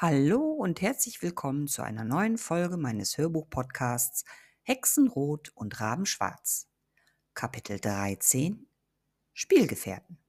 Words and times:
Hallo 0.00 0.52
und 0.52 0.80
herzlich 0.80 1.22
willkommen 1.22 1.66
zu 1.66 1.82
einer 1.82 2.04
neuen 2.04 2.38
Folge 2.38 2.76
meines 2.76 3.18
Hörbuch-Podcasts 3.18 4.24
Hexenrot 4.62 5.48
und 5.56 5.80
Rabenschwarz. 5.80 6.68
Kapitel 7.34 7.80
13 7.80 8.68
Spielgefährten. 9.32 10.20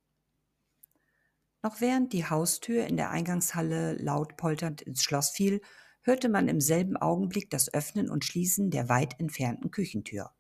Noch 1.61 1.81
während 1.81 2.13
die 2.13 2.25
Haustür 2.25 2.88
in 2.88 2.97
der 2.97 3.11
Eingangshalle 3.11 3.93
laut 3.93 4.38
polternd 4.38 4.81
ins 4.81 5.03
Schloss 5.03 5.29
fiel, 5.29 5.61
hörte 6.01 6.29
man 6.29 6.47
im 6.47 6.61
selben 6.61 6.97
Augenblick 6.97 7.51
das 7.51 7.71
Öffnen 7.71 8.09
und 8.09 8.25
Schließen 8.25 8.71
der 8.71 8.89
weit 8.89 9.20
entfernten 9.20 9.70
Küchentür. 9.70 10.31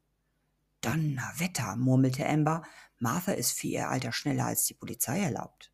Donnerwetter, 0.81 1.75
murmelte 1.75 2.27
Amber, 2.27 2.63
Martha 2.97 3.33
ist 3.33 3.51
für 3.51 3.67
ihr 3.67 3.89
Alter 3.89 4.11
schneller 4.11 4.47
als 4.47 4.65
die 4.65 4.73
Polizei 4.73 5.19
erlaubt. 5.19 5.71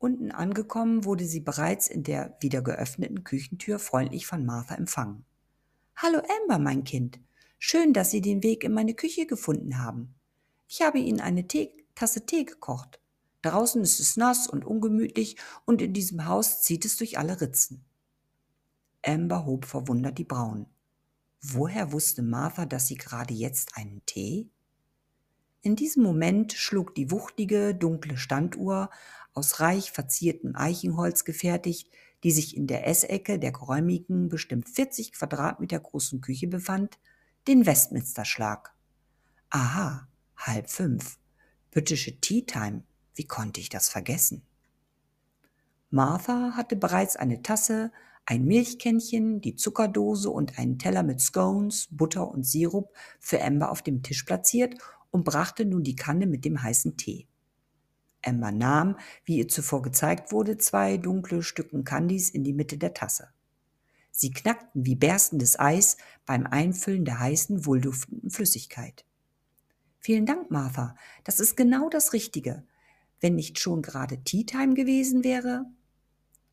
Unten 0.00 0.30
angekommen 0.30 1.04
wurde 1.04 1.26
sie 1.26 1.40
bereits 1.40 1.86
in 1.86 2.02
der 2.02 2.34
wieder 2.40 2.62
geöffneten 2.62 3.22
Küchentür 3.22 3.78
freundlich 3.78 4.26
von 4.26 4.46
Martha 4.46 4.74
empfangen. 4.74 5.26
Hallo 5.94 6.22
Amber, 6.40 6.58
mein 6.58 6.84
Kind. 6.84 7.20
Schön, 7.58 7.92
dass 7.92 8.10
Sie 8.10 8.22
den 8.22 8.42
Weg 8.42 8.64
in 8.64 8.72
meine 8.72 8.94
Küche 8.94 9.26
gefunden 9.26 9.76
haben. 9.76 10.14
Ich 10.68 10.80
habe 10.80 10.98
Ihnen 10.98 11.20
eine 11.20 11.46
Tee, 11.46 11.84
Tasse 11.94 12.24
Tee 12.24 12.44
gekocht. 12.44 12.98
Draußen 13.42 13.82
ist 13.82 14.00
es 14.00 14.16
nass 14.16 14.46
und 14.48 14.64
ungemütlich 14.64 15.36
und 15.66 15.82
in 15.82 15.92
diesem 15.92 16.24
Haus 16.24 16.62
zieht 16.62 16.86
es 16.86 16.96
durch 16.96 17.18
alle 17.18 17.38
Ritzen. 17.42 17.84
Amber 19.04 19.44
hob 19.44 19.66
verwundert 19.66 20.16
die 20.16 20.24
Brauen. 20.24 20.64
Woher 21.42 21.92
wusste 21.92 22.22
Martha, 22.22 22.64
dass 22.64 22.86
sie 22.86 22.96
gerade 22.96 23.34
jetzt 23.34 23.76
einen 23.76 24.00
Tee? 24.06 24.48
In 25.62 25.76
diesem 25.76 26.02
Moment 26.02 26.54
schlug 26.54 26.94
die 26.94 27.10
wuchtige, 27.10 27.74
dunkle 27.74 28.16
Standuhr 28.16 28.88
aus 29.40 29.58
reich 29.58 29.90
verziertem 29.90 30.54
Eichenholz 30.54 31.24
gefertigt, 31.24 31.88
die 32.24 32.30
sich 32.30 32.54
in 32.54 32.66
der 32.66 32.86
Essecke 32.86 33.38
der 33.38 33.52
geräumigen, 33.52 34.28
bestimmt 34.28 34.68
40 34.68 35.12
Quadratmeter 35.12 35.80
großen 35.80 36.20
Küche 36.20 36.46
befand, 36.46 36.98
den 37.48 37.64
Westminster-Schlag. 37.64 38.74
Aha, 39.48 40.06
halb 40.36 40.68
fünf. 40.68 41.18
Britische 41.70 42.20
Tea 42.20 42.42
Time. 42.42 42.82
Wie 43.14 43.26
konnte 43.26 43.60
ich 43.60 43.70
das 43.70 43.88
vergessen? 43.88 44.42
Martha 45.88 46.52
hatte 46.54 46.76
bereits 46.76 47.16
eine 47.16 47.40
Tasse, 47.40 47.92
ein 48.26 48.44
Milchkännchen, 48.44 49.40
die 49.40 49.56
Zuckerdose 49.56 50.28
und 50.28 50.58
einen 50.58 50.78
Teller 50.78 51.02
mit 51.02 51.22
Scones, 51.22 51.88
Butter 51.90 52.30
und 52.30 52.44
Sirup 52.44 52.94
für 53.18 53.42
Amber 53.42 53.70
auf 53.70 53.80
dem 53.80 54.02
Tisch 54.02 54.24
platziert 54.24 54.74
und 55.10 55.24
brachte 55.24 55.64
nun 55.64 55.82
die 55.82 55.96
Kanne 55.96 56.26
mit 56.26 56.44
dem 56.44 56.62
heißen 56.62 56.98
Tee. 56.98 57.26
Emma 58.22 58.50
nahm, 58.50 58.96
wie 59.24 59.38
ihr 59.38 59.48
zuvor 59.48 59.82
gezeigt 59.82 60.32
wurde, 60.32 60.58
zwei 60.58 60.96
dunkle 60.96 61.42
Stücken 61.42 61.84
Candies 61.84 62.30
in 62.30 62.44
die 62.44 62.52
Mitte 62.52 62.78
der 62.78 62.94
Tasse. 62.94 63.28
Sie 64.10 64.30
knackten 64.30 64.84
wie 64.84 64.96
berstendes 64.96 65.58
Eis 65.58 65.96
beim 66.26 66.46
Einfüllen 66.46 67.04
der 67.04 67.20
heißen, 67.20 67.64
wohlduftenden 67.64 68.30
Flüssigkeit. 68.30 69.04
Vielen 69.98 70.26
Dank, 70.26 70.50
Martha. 70.50 70.96
Das 71.24 71.40
ist 71.40 71.56
genau 71.56 71.88
das 71.88 72.12
Richtige. 72.12 72.64
Wenn 73.20 73.34
nicht 73.34 73.58
schon 73.58 73.82
gerade 73.82 74.22
Tea 74.24 74.44
Time 74.44 74.74
gewesen 74.74 75.24
wäre. 75.24 75.66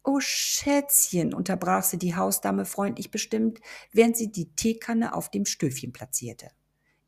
Oh, 0.04 0.20
Schätzchen, 0.20 1.34
unterbrach 1.34 1.84
sie 1.84 1.98
die 1.98 2.16
Hausdame 2.16 2.66
freundlich 2.66 3.12
bestimmt, 3.12 3.60
während 3.92 4.16
sie 4.16 4.32
die 4.32 4.54
Teekanne 4.56 5.14
auf 5.14 5.30
dem 5.32 5.46
Stöfchen 5.46 5.92
platzierte. 5.92 6.50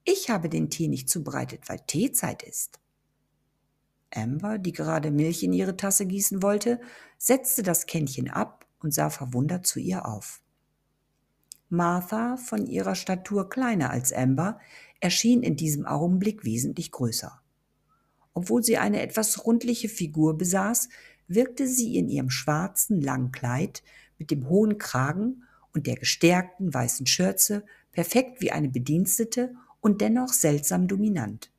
Ich 0.03 0.29
habe 0.29 0.49
den 0.49 0.69
Tee 0.69 0.87
nicht 0.87 1.09
zubereitet, 1.09 1.69
weil 1.69 1.79
Teezeit 1.79 2.43
ist. 2.43 2.79
Amber, 4.13 4.57
die 4.57 4.71
gerade 4.71 5.11
Milch 5.11 5.43
in 5.43 5.53
ihre 5.53 5.77
Tasse 5.77 6.05
gießen 6.05 6.41
wollte, 6.41 6.79
setzte 7.17 7.63
das 7.63 7.85
Kännchen 7.85 8.29
ab 8.29 8.65
und 8.79 8.93
sah 8.93 9.09
verwundert 9.09 9.67
zu 9.67 9.79
ihr 9.79 10.05
auf. 10.05 10.41
Martha, 11.69 12.37
von 12.37 12.65
ihrer 12.65 12.95
Statur 12.95 13.49
kleiner 13.49 13.91
als 13.91 14.11
Amber, 14.11 14.59
erschien 14.99 15.43
in 15.43 15.55
diesem 15.55 15.85
Augenblick 15.85 16.43
wesentlich 16.43 16.91
größer. 16.91 17.41
Obwohl 18.33 18.63
sie 18.63 18.77
eine 18.77 19.01
etwas 19.01 19.45
rundliche 19.45 19.89
Figur 19.89 20.37
besaß, 20.37 20.89
wirkte 21.27 21.67
sie 21.67 21.97
in 21.97 22.09
ihrem 22.09 22.29
schwarzen 22.29 23.01
langen 23.01 23.31
Kleid 23.31 23.83
mit 24.17 24.31
dem 24.31 24.49
hohen 24.49 24.77
Kragen 24.77 25.43
und 25.73 25.85
der 25.87 25.95
gestärkten 25.95 26.73
weißen 26.73 27.05
Schürze 27.05 27.63
perfekt 27.91 28.41
wie 28.41 28.51
eine 28.51 28.69
Bedienstete 28.69 29.53
und 29.79 30.01
dennoch 30.01 30.33
seltsam 30.33 30.87
dominant. 30.87 31.51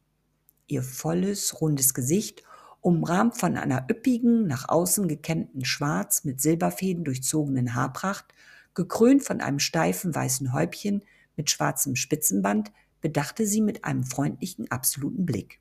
Ihr 0.71 0.85
volles, 0.85 1.61
rundes 1.61 1.95
Gesicht, 1.95 2.45
umrahmt 2.81 3.37
von 3.37 3.57
einer 3.57 3.89
üppigen, 3.91 4.47
nach 4.47 4.69
außen 4.69 5.09
gekämmten 5.09 5.65
Schwarz 5.65 6.23
mit 6.23 6.41
Silberfäden 6.41 7.03
durchzogenen 7.03 7.75
Haarpracht, 7.75 8.33
gekrönt 8.75 9.25
von 9.25 9.41
einem 9.41 9.59
steifen 9.59 10.15
weißen 10.15 10.53
Häubchen 10.53 11.05
mit 11.35 11.51
schwarzem 11.51 11.97
Spitzenband, 11.97 12.71
bedachte 13.01 13.49
sie 13.49 13.63
mit 13.63 13.85
einem 13.85 14.05
freundlichen, 14.05 14.71
absoluten 14.71 15.27
Blick. 15.27 15.61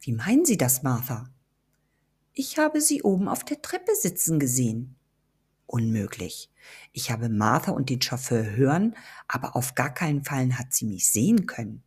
Wie 0.00 0.12
meinen 0.12 0.46
Sie 0.46 0.56
das, 0.56 0.82
Martha? 0.82 1.28
Ich 2.32 2.56
habe 2.56 2.80
Sie 2.80 3.02
oben 3.02 3.28
auf 3.28 3.44
der 3.44 3.60
Treppe 3.60 3.94
sitzen 3.94 4.38
gesehen. 4.38 4.96
Unmöglich. 5.66 6.50
Ich 6.92 7.10
habe 7.10 7.28
Martha 7.28 7.72
und 7.72 7.90
den 7.90 8.00
Chauffeur 8.00 8.56
hören, 8.56 8.96
aber 9.26 9.56
auf 9.56 9.74
gar 9.74 9.92
keinen 9.92 10.24
Fall 10.24 10.56
hat 10.56 10.72
sie 10.72 10.86
mich 10.86 11.10
sehen 11.10 11.44
können. 11.44 11.82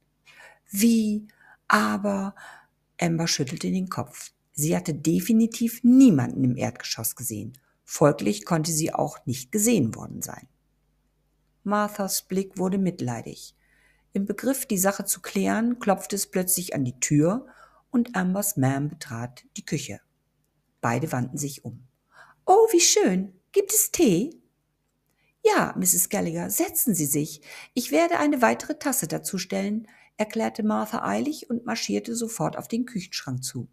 Wie? 0.69 1.27
Aber 1.71 2.35
Amber 2.99 3.29
schüttelte 3.29 3.71
den 3.71 3.87
Kopf. 3.87 4.33
Sie 4.51 4.75
hatte 4.75 4.93
definitiv 4.93 5.85
niemanden 5.85 6.43
im 6.43 6.57
Erdgeschoss 6.57 7.15
gesehen. 7.15 7.57
Folglich 7.85 8.43
konnte 8.43 8.73
sie 8.73 8.93
auch 8.93 9.25
nicht 9.25 9.53
gesehen 9.53 9.95
worden 9.95 10.21
sein. 10.21 10.49
Marthas 11.63 12.23
Blick 12.23 12.57
wurde 12.57 12.77
mitleidig. 12.77 13.55
Im 14.11 14.25
Begriff, 14.25 14.65
die 14.65 14.77
Sache 14.77 15.05
zu 15.05 15.21
klären, 15.21 15.79
klopfte 15.79 16.17
es 16.17 16.27
plötzlich 16.27 16.75
an 16.75 16.83
die 16.83 16.99
Tür 16.99 17.47
und 17.89 18.17
Ambers 18.17 18.57
Ma'am 18.57 18.89
betrat 18.89 19.45
die 19.55 19.65
Küche. 19.65 20.01
Beide 20.81 21.09
wandten 21.13 21.37
sich 21.37 21.63
um. 21.63 21.87
Oh, 22.45 22.67
wie 22.73 22.81
schön. 22.81 23.39
Gibt 23.53 23.71
es 23.71 23.91
Tee? 23.91 24.41
Ja, 25.41 25.73
Mrs. 25.77 26.09
Gallagher, 26.09 26.49
setzen 26.49 26.93
Sie 26.93 27.05
sich. 27.05 27.41
Ich 27.73 27.93
werde 27.93 28.19
eine 28.19 28.41
weitere 28.41 28.77
Tasse 28.77 29.07
dazustellen 29.07 29.87
erklärte 30.21 30.61
Martha 30.61 31.03
eilig 31.03 31.49
und 31.49 31.65
marschierte 31.65 32.15
sofort 32.15 32.55
auf 32.55 32.67
den 32.67 32.85
Küchenschrank 32.85 33.43
zu. 33.43 33.67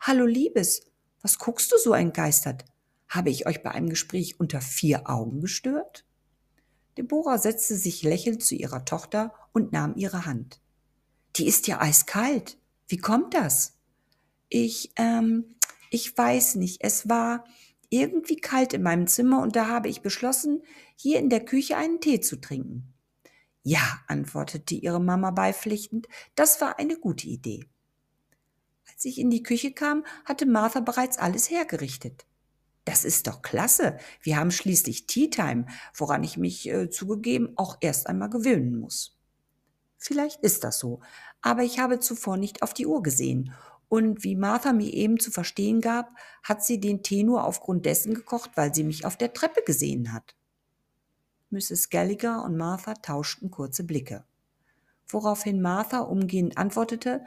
Hallo, 0.00 0.24
Liebes, 0.24 0.80
was 1.20 1.38
guckst 1.38 1.70
du 1.70 1.76
so 1.76 1.92
entgeistert? 1.92 2.64
Habe 3.08 3.28
ich 3.28 3.46
euch 3.46 3.62
bei 3.62 3.72
einem 3.72 3.90
Gespräch 3.90 4.40
unter 4.40 4.62
vier 4.62 5.10
Augen 5.10 5.42
gestört? 5.42 6.06
Deborah 6.96 7.36
setzte 7.36 7.76
sich 7.76 8.02
lächelnd 8.02 8.42
zu 8.42 8.54
ihrer 8.54 8.86
Tochter 8.86 9.34
und 9.52 9.72
nahm 9.72 9.94
ihre 9.96 10.24
Hand. 10.24 10.62
Die 11.36 11.46
ist 11.46 11.66
ja 11.66 11.78
eiskalt. 11.78 12.56
Wie 12.88 12.96
kommt 12.96 13.34
das? 13.34 13.76
Ich, 14.48 14.92
ähm, 14.96 15.56
ich 15.90 16.16
weiß 16.16 16.54
nicht. 16.54 16.82
Es 16.82 17.06
war 17.06 17.44
irgendwie 17.90 18.36
kalt 18.36 18.72
in 18.72 18.82
meinem 18.82 19.08
Zimmer 19.08 19.42
und 19.42 19.56
da 19.56 19.68
habe 19.68 19.90
ich 19.90 20.00
beschlossen, 20.00 20.62
hier 20.96 21.18
in 21.18 21.28
der 21.28 21.44
Küche 21.44 21.76
einen 21.76 22.00
Tee 22.00 22.20
zu 22.20 22.40
trinken. 22.40 22.94
Ja, 23.68 23.98
antwortete 24.06 24.76
ihre 24.76 25.00
Mama 25.00 25.32
beipflichtend, 25.32 26.06
das 26.36 26.60
war 26.60 26.78
eine 26.78 26.96
gute 26.96 27.26
Idee. 27.26 27.64
Als 28.88 29.04
ich 29.04 29.18
in 29.18 29.28
die 29.28 29.42
Küche 29.42 29.72
kam, 29.72 30.06
hatte 30.24 30.46
Martha 30.46 30.78
bereits 30.78 31.18
alles 31.18 31.50
hergerichtet. 31.50 32.26
Das 32.84 33.04
ist 33.04 33.26
doch 33.26 33.42
klasse. 33.42 33.96
Wir 34.22 34.36
haben 34.36 34.52
schließlich 34.52 35.08
Tea 35.08 35.30
Time, 35.30 35.66
woran 35.96 36.22
ich 36.22 36.36
mich 36.36 36.68
äh, 36.68 36.90
zugegeben 36.90 37.54
auch 37.56 37.78
erst 37.80 38.06
einmal 38.06 38.30
gewöhnen 38.30 38.78
muss. 38.78 39.18
Vielleicht 39.98 40.42
ist 40.42 40.62
das 40.62 40.78
so, 40.78 41.00
aber 41.40 41.64
ich 41.64 41.80
habe 41.80 41.98
zuvor 41.98 42.36
nicht 42.36 42.62
auf 42.62 42.72
die 42.72 42.86
Uhr 42.86 43.02
gesehen. 43.02 43.52
Und 43.88 44.22
wie 44.22 44.36
Martha 44.36 44.72
mir 44.72 44.94
eben 44.94 45.18
zu 45.18 45.32
verstehen 45.32 45.80
gab, 45.80 46.14
hat 46.44 46.64
sie 46.64 46.78
den 46.78 47.02
Tee 47.02 47.24
nur 47.24 47.42
aufgrund 47.42 47.84
dessen 47.84 48.14
gekocht, 48.14 48.52
weil 48.54 48.72
sie 48.72 48.84
mich 48.84 49.04
auf 49.04 49.16
der 49.16 49.32
Treppe 49.32 49.62
gesehen 49.66 50.12
hat. 50.12 50.36
Mrs. 51.56 51.88
Gallagher 51.88 52.44
und 52.44 52.56
Martha 52.56 52.92
tauschten 52.94 53.50
kurze 53.50 53.84
Blicke. 53.84 54.24
Woraufhin 55.08 55.62
Martha 55.62 56.00
umgehend 56.00 56.58
antwortete, 56.58 57.24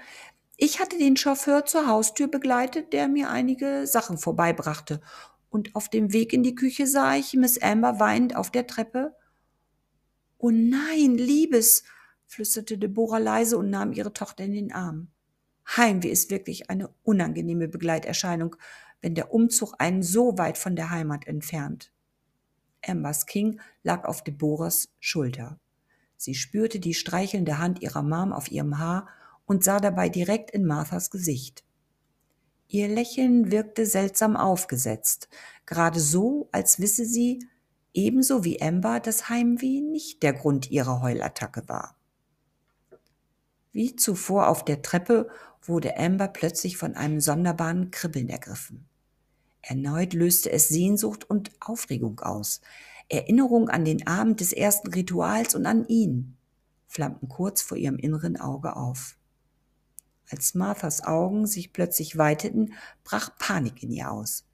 ich 0.55 0.79
hatte 0.79 0.97
den 0.97 1.17
Chauffeur 1.17 1.65
zur 1.65 1.87
Haustür 1.87 2.27
begleitet, 2.27 2.93
der 2.93 3.07
mir 3.07 3.31
einige 3.31 3.87
Sachen 3.87 4.17
vorbeibrachte. 4.17 5.01
Und 5.49 5.75
auf 5.75 5.89
dem 5.89 6.13
Weg 6.13 6.31
in 6.31 6.43
die 6.43 6.53
Küche 6.53 6.85
sah 6.85 7.15
ich 7.15 7.33
Miss 7.33 7.59
Amber 7.59 7.99
weinend 7.99 8.35
auf 8.35 8.51
der 8.51 8.67
Treppe. 8.67 9.15
Oh 10.37 10.51
nein, 10.51 11.15
Liebes, 11.15 11.83
flüsterte 12.27 12.77
Deborah 12.77 13.17
leise 13.17 13.57
und 13.57 13.71
nahm 13.71 13.93
ihre 13.93 14.13
Tochter 14.13 14.43
in 14.43 14.53
den 14.53 14.71
Arm. 14.71 15.07
Heimweh 15.75 16.11
ist 16.11 16.29
wirklich 16.29 16.69
eine 16.69 16.93
unangenehme 17.03 17.67
Begleiterscheinung, 17.67 18.55
wenn 19.01 19.15
der 19.15 19.33
Umzug 19.33 19.73
einen 19.79 20.03
so 20.03 20.37
weit 20.37 20.57
von 20.57 20.75
der 20.75 20.91
Heimat 20.91 21.25
entfernt. 21.25 21.91
Ambers 22.85 23.25
King 23.25 23.59
lag 23.83 24.05
auf 24.05 24.23
Deborahs 24.23 24.89
Schulter. 24.99 25.59
Sie 26.17 26.35
spürte 26.35 26.79
die 26.79 26.93
streichelnde 26.93 27.57
Hand 27.59 27.81
ihrer 27.81 28.03
Mom 28.03 28.33
auf 28.33 28.51
ihrem 28.51 28.77
Haar 28.77 29.07
und 29.45 29.63
sah 29.63 29.79
dabei 29.79 30.09
direkt 30.09 30.51
in 30.51 30.65
Marthas 30.65 31.09
Gesicht. 31.11 31.63
Ihr 32.67 32.87
Lächeln 32.87 33.51
wirkte 33.51 33.85
seltsam 33.85 34.35
aufgesetzt, 34.35 35.29
gerade 35.65 35.99
so, 35.99 36.49
als 36.51 36.79
wisse 36.79 37.05
sie, 37.05 37.39
ebenso 37.93 38.43
wie 38.43 38.61
Amber, 38.61 38.99
dass 38.99 39.29
Heimweh 39.29 39.81
nicht 39.81 40.21
der 40.23 40.33
Grund 40.33 40.69
ihrer 40.69 41.01
Heulattacke 41.01 41.67
war. 41.67 41.95
Wie 43.71 43.95
zuvor 43.95 44.49
auf 44.49 44.65
der 44.65 44.81
Treppe 44.81 45.29
wurde 45.61 45.97
Amber 45.97 46.27
plötzlich 46.27 46.77
von 46.77 46.95
einem 46.95 47.21
sonderbaren 47.21 47.91
Kribbeln 47.91 48.27
ergriffen. 48.27 48.88
Erneut 49.61 50.13
löste 50.13 50.51
es 50.51 50.69
Sehnsucht 50.69 51.29
und 51.29 51.51
Aufregung 51.59 52.19
aus. 52.19 52.61
Erinnerung 53.09 53.69
an 53.69 53.85
den 53.85 54.05
Abend 54.07 54.39
des 54.39 54.53
ersten 54.53 54.89
Rituals 54.89 55.55
und 55.55 55.65
an 55.65 55.87
ihn 55.87 56.37
flammten 56.87 57.27
kurz 57.27 57.61
vor 57.61 57.77
ihrem 57.77 57.97
inneren 57.97 58.39
Auge 58.39 58.75
auf. 58.75 59.17
Als 60.29 60.53
Marthas 60.53 61.03
Augen 61.03 61.47
sich 61.47 61.73
plötzlich 61.73 62.17
weiteten, 62.17 62.73
brach 63.03 63.37
Panik 63.39 63.81
in 63.81 63.91
ihr 63.91 64.11
aus. 64.11 64.45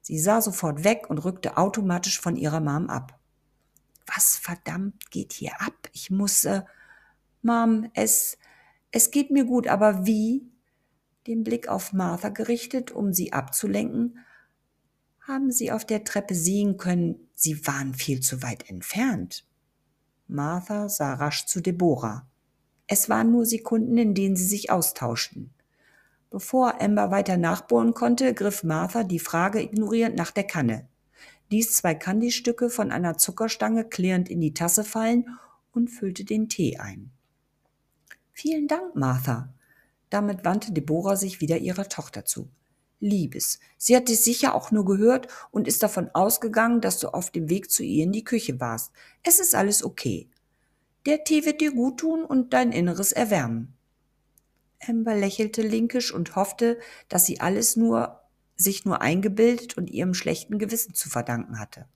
Sie 0.00 0.18
sah 0.18 0.40
sofort 0.40 0.82
weg 0.82 1.08
und 1.08 1.18
rückte 1.18 1.56
automatisch 1.56 2.20
von 2.20 2.36
ihrer 2.36 2.60
Mom 2.60 2.88
ab. 2.88 3.18
Was 4.06 4.36
verdammt 4.36 5.10
geht 5.10 5.32
hier 5.32 5.60
ab? 5.60 5.88
Ich 5.92 6.10
muss, 6.10 6.44
äh, 6.44 6.62
Mom, 7.42 7.90
es, 7.94 8.38
es 8.90 9.10
geht 9.12 9.30
mir 9.30 9.44
gut, 9.44 9.68
aber 9.68 10.06
wie? 10.06 10.50
Den 11.26 11.44
Blick 11.44 11.68
auf 11.68 11.92
Martha 11.92 12.30
gerichtet, 12.30 12.90
um 12.90 13.12
sie 13.12 13.32
abzulenken, 13.32 14.18
haben 15.30 15.50
sie 15.50 15.72
auf 15.72 15.84
der 15.84 16.04
Treppe 16.04 16.34
sehen 16.34 16.76
können, 16.76 17.28
sie 17.34 17.66
waren 17.66 17.94
viel 17.94 18.20
zu 18.20 18.42
weit 18.42 18.68
entfernt. 18.68 19.46
Martha 20.26 20.88
sah 20.88 21.14
rasch 21.14 21.46
zu 21.46 21.60
Deborah. 21.60 22.26
Es 22.86 23.08
waren 23.08 23.30
nur 23.30 23.46
Sekunden, 23.46 23.96
in 23.98 24.14
denen 24.14 24.36
sie 24.36 24.44
sich 24.44 24.70
austauschten. 24.70 25.54
Bevor 26.30 26.80
Amber 26.80 27.10
weiter 27.10 27.36
nachbohren 27.36 27.94
konnte, 27.94 28.34
griff 28.34 28.62
Martha 28.62 29.02
die 29.02 29.18
Frage 29.18 29.60
ignorierend 29.60 30.16
nach 30.16 30.30
der 30.30 30.44
Kanne, 30.44 30.88
ließ 31.50 31.74
zwei 31.74 31.94
Candystücke 31.94 32.70
von 32.70 32.92
einer 32.92 33.18
Zuckerstange 33.18 33.84
klirrend 33.84 34.28
in 34.28 34.40
die 34.40 34.54
Tasse 34.54 34.84
fallen 34.84 35.38
und 35.72 35.88
füllte 35.88 36.24
den 36.24 36.48
Tee 36.48 36.78
ein. 36.78 37.10
Vielen 38.32 38.68
Dank, 38.68 38.94
Martha. 38.94 39.52
Damit 40.08 40.44
wandte 40.44 40.72
Deborah 40.72 41.16
sich 41.16 41.40
wieder 41.40 41.58
ihrer 41.58 41.88
Tochter 41.88 42.24
zu. 42.24 42.48
Liebes, 43.00 43.58
sie 43.78 43.96
hat 43.96 44.08
dich 44.08 44.20
sicher 44.20 44.54
auch 44.54 44.70
nur 44.70 44.84
gehört 44.84 45.28
und 45.50 45.66
ist 45.66 45.82
davon 45.82 46.10
ausgegangen, 46.12 46.80
dass 46.80 46.98
du 46.98 47.08
auf 47.08 47.30
dem 47.30 47.48
Weg 47.48 47.70
zu 47.70 47.82
ihr 47.82 48.04
in 48.04 48.12
die 48.12 48.24
Küche 48.24 48.60
warst. 48.60 48.92
Es 49.22 49.40
ist 49.40 49.54
alles 49.54 49.82
okay. 49.82 50.28
Der 51.06 51.24
Tee 51.24 51.46
wird 51.46 51.62
dir 51.62 51.72
gut 51.72 52.00
tun 52.00 52.24
und 52.24 52.52
dein 52.52 52.72
Inneres 52.72 53.12
erwärmen. 53.12 53.74
Amber 54.86 55.14
lächelte 55.14 55.62
linkisch 55.62 56.12
und 56.12 56.36
hoffte, 56.36 56.78
dass 57.08 57.26
sie 57.26 57.40
alles 57.40 57.76
nur, 57.76 58.20
sich 58.56 58.84
nur 58.84 59.00
eingebildet 59.00 59.76
und 59.76 59.90
ihrem 59.90 60.14
schlechten 60.14 60.58
Gewissen 60.58 60.94
zu 60.94 61.08
verdanken 61.08 61.58
hatte. 61.58 61.86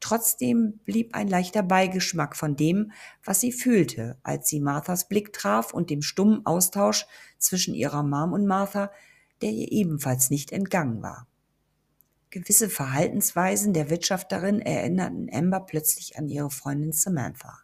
Trotzdem 0.00 0.80
blieb 0.84 1.14
ein 1.14 1.28
leichter 1.28 1.62
Beigeschmack 1.62 2.34
von 2.34 2.56
dem, 2.56 2.90
was 3.22 3.40
sie 3.40 3.52
fühlte, 3.52 4.18
als 4.24 4.48
sie 4.48 4.58
Marthas 4.58 5.08
Blick 5.08 5.32
traf 5.32 5.72
und 5.72 5.90
dem 5.90 6.02
stummen 6.02 6.44
Austausch 6.44 7.06
zwischen 7.38 7.74
ihrer 7.74 8.02
Mom 8.02 8.32
und 8.32 8.46
Martha, 8.46 8.90
der 9.42 9.50
ihr 9.50 9.70
ebenfalls 9.70 10.30
nicht 10.30 10.52
entgangen 10.52 11.02
war. 11.02 11.26
Gewisse 12.30 12.70
Verhaltensweisen 12.70 13.74
der 13.74 13.90
Wirtschafterin 13.90 14.60
erinnerten 14.60 15.28
Amber 15.30 15.60
plötzlich 15.60 16.18
an 16.18 16.28
ihre 16.28 16.50
Freundin 16.50 16.92
Samantha. 16.92 17.58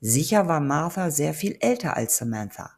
Sicher 0.00 0.48
war 0.48 0.60
Martha 0.60 1.10
sehr 1.10 1.34
viel 1.34 1.58
älter 1.60 1.96
als 1.96 2.16
Samantha, 2.16 2.70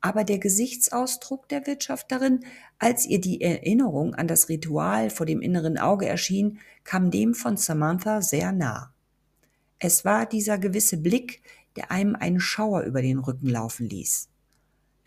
aber 0.00 0.24
der 0.24 0.38
Gesichtsausdruck 0.38 1.48
der 1.48 1.66
Wirtschafterin, 1.66 2.44
als 2.78 3.06
ihr 3.06 3.20
die 3.20 3.40
Erinnerung 3.40 4.14
an 4.14 4.28
das 4.28 4.48
Ritual 4.48 5.10
vor 5.10 5.26
dem 5.26 5.40
inneren 5.40 5.78
Auge 5.78 6.06
erschien, 6.06 6.58
kam 6.84 7.10
dem 7.10 7.34
von 7.34 7.56
Samantha 7.56 8.22
sehr 8.22 8.52
nah. 8.52 8.94
Es 9.78 10.04
war 10.04 10.26
dieser 10.26 10.58
gewisse 10.58 10.98
Blick, 10.98 11.42
der 11.76 11.90
einem 11.90 12.14
einen 12.14 12.40
Schauer 12.40 12.82
über 12.82 13.02
den 13.02 13.18
Rücken 13.18 13.48
laufen 13.48 13.88
ließ. 13.88 14.28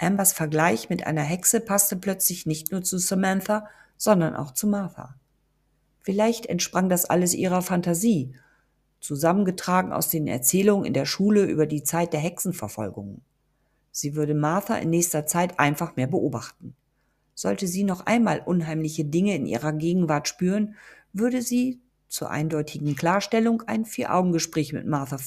Ambers 0.04 0.34
Vergleich 0.34 0.90
mit 0.90 1.08
einer 1.08 1.22
Hexe 1.22 1.60
passte 1.60 1.96
plötzlich 1.96 2.46
nicht 2.46 2.72
nur 2.72 2.84
zu 2.84 2.98
Samantha, 2.98 3.68
sondern 3.98 4.36
auch 4.36 4.52
zu 4.52 4.68
Martha. 4.68 5.16
Vielleicht 6.02 6.46
entsprang 6.46 6.90
das 6.90 7.06
alles 7.06 7.34
ihrer 7.34 7.62
Fantasie, 7.62 8.36
zusammengetragen 9.00 9.92
aus 9.92 10.10
den 10.10 10.28
Erzählungen 10.28 10.86
in 10.86 10.94
der 10.94 11.06
Schule 11.06 11.44
über 11.46 11.66
die 11.66 11.84
Zeit 11.84 12.14
der 12.14 12.20
Hexenverfolgungen. 12.20 13.22
Sie 13.92 14.16
würde 14.16 14.34
Martha 14.34 14.76
in 14.76 14.90
nächster 14.90 15.26
Zeit 15.26 15.60
einfach 15.60 15.96
mehr 15.96 16.08
beobachten. 16.08 16.76
Sollte 17.36 17.68
sie 17.68 17.84
noch 17.84 18.06
einmal 18.06 18.42
unheimliche 18.46 19.06
Dinge 19.06 19.36
in 19.36 19.46
ihrer 19.46 19.74
Gegenwart 19.74 20.28
spüren, 20.28 20.76
würde 21.14 21.42
sie 21.42 21.80
zur 22.08 22.30
eindeutigen 22.30 22.96
Klarstellung 22.96 23.64
ein 23.64 23.86
Vier-Augen-Gespräch 23.86 24.74
mit 24.74 24.86
Martha 24.88 25.18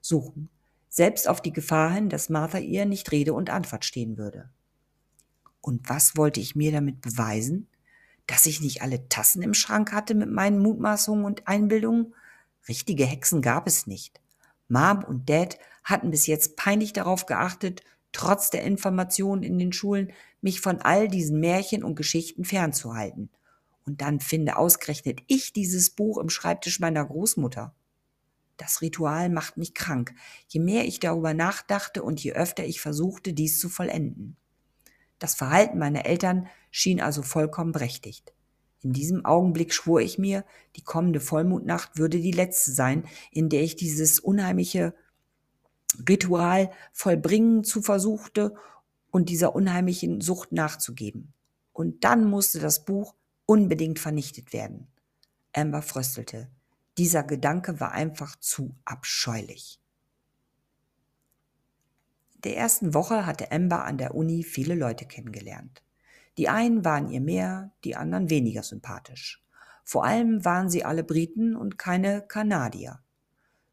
suchen, 0.00 0.48
selbst 0.88 1.28
auf 1.28 1.40
die 1.40 1.52
Gefahr 1.52 1.92
hin, 1.92 2.08
dass 2.08 2.28
Martha 2.28 2.58
ihr 2.58 2.86
nicht 2.86 3.12
Rede 3.12 3.32
und 3.34 3.50
Antwort 3.50 3.84
stehen 3.84 4.16
würde. 4.16 4.48
Und 5.60 5.88
was 5.88 6.16
wollte 6.16 6.40
ich 6.40 6.54
mir 6.54 6.72
damit 6.72 7.00
beweisen? 7.00 7.68
Dass 8.26 8.46
ich 8.46 8.60
nicht 8.60 8.82
alle 8.82 9.08
Tassen 9.08 9.42
im 9.42 9.54
Schrank 9.54 9.92
hatte 9.92 10.14
mit 10.14 10.30
meinen 10.30 10.58
Mutmaßungen 10.58 11.24
und 11.24 11.48
Einbildungen? 11.48 12.14
Richtige 12.68 13.04
Hexen 13.04 13.42
gab 13.42 13.66
es 13.66 13.86
nicht. 13.86 14.20
Mom 14.68 15.04
und 15.04 15.28
Dad 15.28 15.58
hatten 15.84 16.10
bis 16.10 16.26
jetzt 16.26 16.56
peinlich 16.56 16.92
darauf 16.92 17.26
geachtet, 17.26 17.82
trotz 18.12 18.50
der 18.50 18.64
Informationen 18.64 19.42
in 19.42 19.58
den 19.58 19.72
Schulen, 19.72 20.12
mich 20.40 20.60
von 20.60 20.80
all 20.80 21.08
diesen 21.08 21.40
Märchen 21.40 21.84
und 21.84 21.96
Geschichten 21.96 22.44
fernzuhalten. 22.44 23.30
Und 23.84 24.00
dann 24.00 24.20
finde 24.20 24.56
ausgerechnet 24.56 25.20
ich 25.26 25.52
dieses 25.52 25.90
Buch 25.90 26.18
im 26.18 26.28
Schreibtisch 26.28 26.80
meiner 26.80 27.04
Großmutter. 27.04 27.74
Das 28.56 28.80
Ritual 28.80 29.28
macht 29.28 29.56
mich 29.56 29.74
krank, 29.74 30.14
je 30.48 30.60
mehr 30.60 30.86
ich 30.86 30.98
darüber 31.00 31.34
nachdachte 31.34 32.02
und 32.02 32.22
je 32.22 32.32
öfter 32.32 32.64
ich 32.64 32.80
versuchte, 32.80 33.32
dies 33.32 33.60
zu 33.60 33.68
vollenden. 33.68 34.36
Das 35.18 35.34
Verhalten 35.34 35.78
meiner 35.78 36.06
Eltern 36.06 36.46
schien 36.70 37.00
also 37.00 37.22
vollkommen 37.22 37.72
berechtigt. 37.72 38.32
In 38.82 38.92
diesem 38.92 39.24
Augenblick 39.24 39.72
schwor 39.72 40.00
ich 40.00 40.18
mir, 40.18 40.44
die 40.76 40.82
kommende 40.82 41.20
Vollmondnacht 41.20 41.98
würde 41.98 42.20
die 42.20 42.32
letzte 42.32 42.72
sein, 42.72 43.04
in 43.30 43.48
der 43.48 43.62
ich 43.62 43.76
dieses 43.76 44.20
unheimliche 44.20 44.94
Ritual 46.08 46.70
vollbringen 46.92 47.64
zu 47.64 47.82
versuchte 47.82 48.54
und 49.10 49.28
dieser 49.28 49.54
unheimlichen 49.54 50.20
Sucht 50.20 50.52
nachzugeben. 50.52 51.32
Und 51.72 52.04
dann 52.04 52.28
musste 52.28 52.60
das 52.60 52.84
Buch 52.84 53.14
unbedingt 53.46 53.98
vernichtet 53.98 54.52
werden. 54.52 54.88
Amber 55.54 55.82
fröstelte. 55.82 56.48
Dieser 56.98 57.22
Gedanke 57.22 57.78
war 57.78 57.92
einfach 57.92 58.36
zu 58.36 58.74
abscheulich. 58.84 59.80
Der 62.44 62.56
ersten 62.56 62.94
Woche 62.94 63.26
hatte 63.26 63.52
Amber 63.52 63.84
an 63.84 63.98
der 63.98 64.14
Uni 64.14 64.42
viele 64.42 64.74
Leute 64.74 65.04
kennengelernt. 65.04 65.82
Die 66.38 66.48
einen 66.48 66.84
waren 66.84 67.10
ihr 67.10 67.20
mehr, 67.20 67.72
die 67.84 67.96
anderen 67.96 68.30
weniger 68.30 68.62
sympathisch. 68.62 69.44
Vor 69.84 70.04
allem 70.04 70.44
waren 70.44 70.70
sie 70.70 70.84
alle 70.84 71.04
Briten 71.04 71.54
und 71.54 71.78
keine 71.78 72.22
Kanadier. 72.22 73.00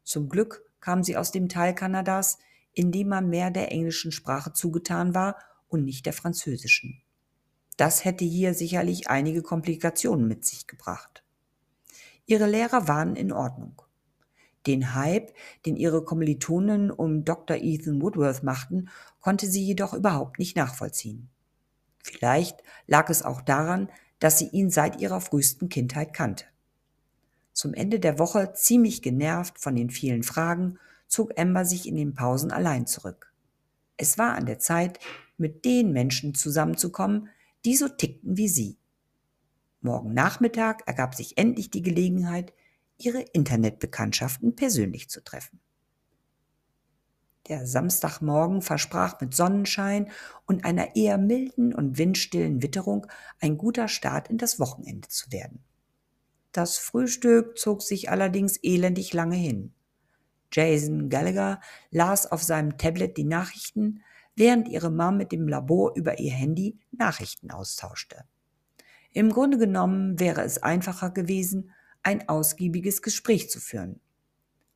Zum 0.02 0.28
Glück 0.28 0.62
kam 0.80 1.02
sie 1.02 1.16
aus 1.16 1.32
dem 1.32 1.48
Teil 1.48 1.74
Kanadas, 1.74 2.38
in 2.72 2.92
dem 2.92 3.08
man 3.08 3.30
mehr 3.30 3.50
der 3.50 3.72
englischen 3.72 4.12
Sprache 4.12 4.52
zugetan 4.52 5.14
war 5.14 5.38
und 5.68 5.84
nicht 5.84 6.04
der 6.04 6.12
französischen. 6.12 7.02
Das 7.76 8.04
hätte 8.04 8.24
hier 8.24 8.54
sicherlich 8.54 9.08
einige 9.08 9.42
Komplikationen 9.42 10.28
mit 10.28 10.44
sich 10.44 10.66
gebracht. 10.66 11.23
Ihre 12.26 12.46
Lehrer 12.46 12.88
waren 12.88 13.16
in 13.16 13.32
Ordnung. 13.32 13.82
Den 14.66 14.94
Hype, 14.94 15.32
den 15.66 15.76
ihre 15.76 16.04
Kommilitonen 16.04 16.90
um 16.90 17.24
Dr. 17.24 17.56
Ethan 17.56 18.00
Woodworth 18.00 18.42
machten, 18.42 18.88
konnte 19.20 19.46
sie 19.46 19.62
jedoch 19.62 19.92
überhaupt 19.92 20.38
nicht 20.38 20.56
nachvollziehen. 20.56 21.28
Vielleicht 22.02 22.62
lag 22.86 23.10
es 23.10 23.22
auch 23.22 23.42
daran, 23.42 23.90
dass 24.20 24.38
sie 24.38 24.48
ihn 24.48 24.70
seit 24.70 25.00
ihrer 25.00 25.20
frühesten 25.20 25.68
Kindheit 25.68 26.14
kannte. 26.14 26.46
Zum 27.52 27.74
Ende 27.74 28.00
der 28.00 28.18
Woche, 28.18 28.52
ziemlich 28.54 29.02
genervt 29.02 29.58
von 29.58 29.76
den 29.76 29.90
vielen 29.90 30.22
Fragen, 30.22 30.78
zog 31.08 31.38
Amber 31.38 31.64
sich 31.64 31.86
in 31.86 31.96
den 31.96 32.14
Pausen 32.14 32.50
allein 32.50 32.86
zurück. 32.86 33.32
Es 33.96 34.18
war 34.18 34.34
an 34.34 34.46
der 34.46 34.58
Zeit, 34.58 34.98
mit 35.36 35.64
den 35.64 35.92
Menschen 35.92 36.34
zusammenzukommen, 36.34 37.28
die 37.64 37.76
so 37.76 37.88
tickten 37.88 38.36
wie 38.36 38.48
sie. 38.48 38.78
Morgen 39.84 40.14
Nachmittag 40.14 40.82
ergab 40.86 41.14
sich 41.14 41.36
endlich 41.36 41.70
die 41.70 41.82
Gelegenheit, 41.82 42.54
ihre 42.96 43.20
Internetbekanntschaften 43.20 44.56
persönlich 44.56 45.10
zu 45.10 45.22
treffen. 45.22 45.60
Der 47.48 47.66
Samstagmorgen 47.66 48.62
versprach 48.62 49.20
mit 49.20 49.34
Sonnenschein 49.34 50.10
und 50.46 50.64
einer 50.64 50.96
eher 50.96 51.18
milden 51.18 51.74
und 51.74 51.98
windstillen 51.98 52.62
Witterung 52.62 53.06
ein 53.40 53.58
guter 53.58 53.88
Start 53.88 54.28
in 54.28 54.38
das 54.38 54.58
Wochenende 54.58 55.08
zu 55.08 55.30
werden. 55.30 55.62
Das 56.52 56.78
Frühstück 56.78 57.58
zog 57.58 57.82
sich 57.82 58.08
allerdings 58.08 58.56
elendig 58.62 59.12
lange 59.12 59.36
hin. 59.36 59.74
Jason 60.50 61.10
Gallagher 61.10 61.60
las 61.90 62.24
auf 62.24 62.42
seinem 62.42 62.78
Tablet 62.78 63.18
die 63.18 63.24
Nachrichten, 63.24 64.02
während 64.34 64.66
ihre 64.66 64.90
Mom 64.90 65.18
mit 65.18 65.30
dem 65.30 65.46
Labor 65.46 65.94
über 65.94 66.18
ihr 66.20 66.32
Handy 66.32 66.78
Nachrichten 66.90 67.50
austauschte. 67.50 68.24
Im 69.14 69.30
Grunde 69.30 69.58
genommen 69.58 70.18
wäre 70.18 70.42
es 70.42 70.62
einfacher 70.62 71.10
gewesen, 71.10 71.70
ein 72.02 72.28
ausgiebiges 72.28 73.00
Gespräch 73.00 73.48
zu 73.48 73.60
führen. 73.60 74.00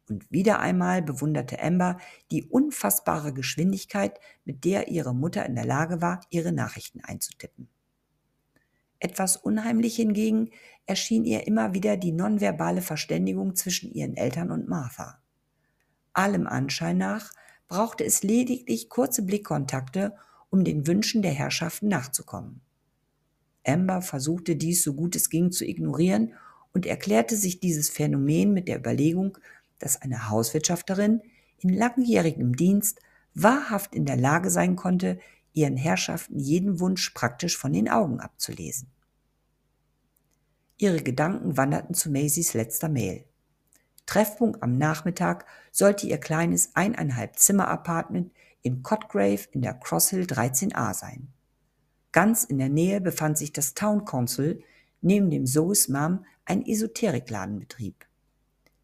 Und 0.09 0.31
wieder 0.31 0.61
einmal 0.61 1.03
bewunderte 1.03 1.61
Amber 1.61 1.99
die 2.31 2.47
unfassbare 2.47 3.35
Geschwindigkeit, 3.35 4.19
mit 4.45 4.65
der 4.65 4.89
ihre 4.89 5.13
Mutter 5.13 5.45
in 5.45 5.57
der 5.57 5.67
Lage 5.67 6.01
war, 6.01 6.21
ihre 6.31 6.53
Nachrichten 6.53 7.01
einzutippen. 7.03 7.69
Etwas 9.01 9.37
unheimlich 9.37 9.97
hingegen 9.97 10.51
erschien 10.87 11.25
ihr 11.25 11.49
immer 11.49 11.75
wieder 11.75 11.97
die 11.97 12.13
nonverbale 12.13 12.81
Verständigung 12.81 13.57
zwischen 13.57 13.91
ihren 13.91 14.17
Eltern 14.17 14.53
und 14.53 14.69
Martha. 14.69 15.21
Allem 16.13 16.47
Anschein 16.47 16.99
nach 16.99 17.33
brauchte 17.67 18.05
es 18.05 18.23
lediglich 18.23 18.89
kurze 18.89 19.23
Blickkontakte, 19.23 20.15
um 20.49 20.63
den 20.63 20.87
Wünschen 20.87 21.23
der 21.23 21.33
Herrschaften 21.33 21.89
nachzukommen. 21.89 22.63
Amber 23.67 24.03
versuchte 24.03 24.57
dies 24.57 24.83
so 24.83 24.95
gut 24.95 25.17
es 25.17 25.31
ging 25.31 25.53
zu 25.53 25.65
ignorieren 25.65 26.35
und 26.73 26.87
erklärte 26.87 27.37
sich 27.37 27.61
dieses 27.61 27.91
Phänomen 27.91 28.53
mit 28.53 28.69
der 28.69 28.79
Überlegung, 28.79 29.39
dass 29.79 30.01
eine 30.01 30.31
Hauswirtschafterin 30.31 31.23
in 31.59 31.71
langjährigem 31.71 32.57
Dienst 32.57 33.01
wahrhaft 33.35 33.95
in 33.95 34.05
der 34.05 34.17
Lage 34.17 34.51
sein 34.51 34.77
konnte, 34.77 35.19
ihren 35.53 35.77
Herrschaften 35.77 36.39
jeden 36.39 36.81
Wunsch 36.81 37.11
praktisch 37.11 37.57
von 37.57 37.73
den 37.73 37.89
Augen 37.89 38.21
abzulesen. 38.21 38.89
Ihre 40.77 41.03
Gedanken 41.03 41.57
wanderten 41.57 41.95
zu 41.95 42.11
Maisys 42.11 42.55
letzter 42.55 42.89
Mail. 42.89 43.25
Treffpunkt 44.07 44.63
am 44.63 44.79
Nachmittag 44.79 45.45
sollte 45.73 46.07
ihr 46.07 46.19
kleines 46.19 46.75
eineinhalb 46.75 47.39
Zimmer 47.39 47.69
Apartment 47.69 48.33
in 48.63 48.83
Cotgrave 48.83 49.49
in 49.51 49.63
der 49.63 49.75
Cross 49.75 50.11
Hill 50.11 50.25
13a 50.25 50.95
sein. 50.95 51.29
Ganz 52.19 52.43
in 52.43 52.59
der 52.59 52.69
Nähe 52.69 53.01
befand 53.01 53.39
sich 53.39 53.53
das 53.53 53.75
Town 53.75 54.05
Council, 54.05 54.61
neben 55.01 55.31
dem 55.31 55.47
Zoe's 55.47 55.87
Mom 55.87 56.25
ein 56.47 56.67
Esoterikladenbetrieb. 56.67 58.07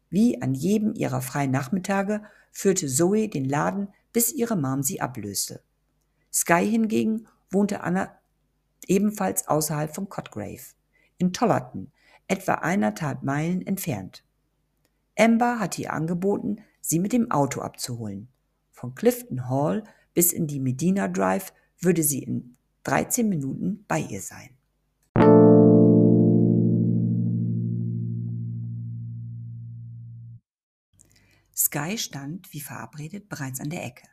Wie 0.09 0.41
an 0.41 0.53
jedem 0.53 0.93
ihrer 0.93 1.19
freien 1.19 1.51
Nachmittage 1.51 2.23
führte 2.53 2.87
Zoe 2.87 3.27
den 3.27 3.43
Laden, 3.43 3.89
bis 4.13 4.31
ihre 4.31 4.55
Mom 4.55 4.83
sie 4.83 5.01
ablöste. 5.01 5.61
Sky 6.31 6.65
hingegen 6.65 7.27
wohnte 7.51 7.81
Anna 7.81 8.17
ebenfalls 8.87 9.49
außerhalb 9.49 9.93
von 9.93 10.07
Cotgrave, 10.07 10.73
in 11.17 11.33
Tollerton, 11.33 11.91
etwa 12.29 12.53
eineinhalb 12.53 13.23
Meilen 13.23 13.67
entfernt. 13.67 14.23
Amber 15.19 15.59
hatte 15.59 15.81
ihr 15.81 15.91
angeboten, 15.91 16.59
sie 16.79 16.99
mit 16.99 17.11
dem 17.11 17.31
Auto 17.31 17.59
abzuholen. 17.59 18.29
Von 18.71 18.95
Clifton 18.95 19.49
Hall 19.49 19.83
bis 20.13 20.31
in 20.31 20.47
die 20.47 20.61
Medina 20.61 21.09
Drive 21.09 21.51
würde 21.81 22.01
sie 22.01 22.23
in 22.23 22.55
13 22.85 23.27
Minuten 23.27 23.83
bei 23.87 23.99
ihr 23.99 24.21
sein. 24.21 24.51
Sky 31.55 31.97
stand, 31.97 32.53
wie 32.53 32.61
verabredet, 32.61 33.27
bereits 33.27 33.59
an 33.59 33.71
der 33.71 33.83
Ecke. 33.83 34.07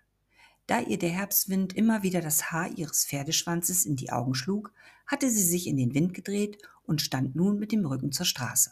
Da 0.67 0.81
ihr 0.81 0.99
der 0.99 1.11
Herbstwind 1.11 1.75
immer 1.75 2.02
wieder 2.02 2.23
das 2.23 2.50
Haar 2.50 2.71
ihres 2.71 3.05
Pferdeschwanzes 3.05 3.85
in 3.85 3.97
die 3.97 4.11
Augen 4.11 4.35
schlug, 4.35 4.73
hatte 5.07 5.31
sie 5.31 5.43
sich 5.43 5.67
in 5.67 5.76
den 5.76 5.93
Wind 5.93 6.14
gedreht 6.14 6.57
und 6.85 7.02
stand 7.02 7.37
nun 7.37 7.59
mit 7.59 7.73
dem 7.73 7.85
Rücken 7.85 8.11
zur 8.11 8.25
Straße. 8.25 8.71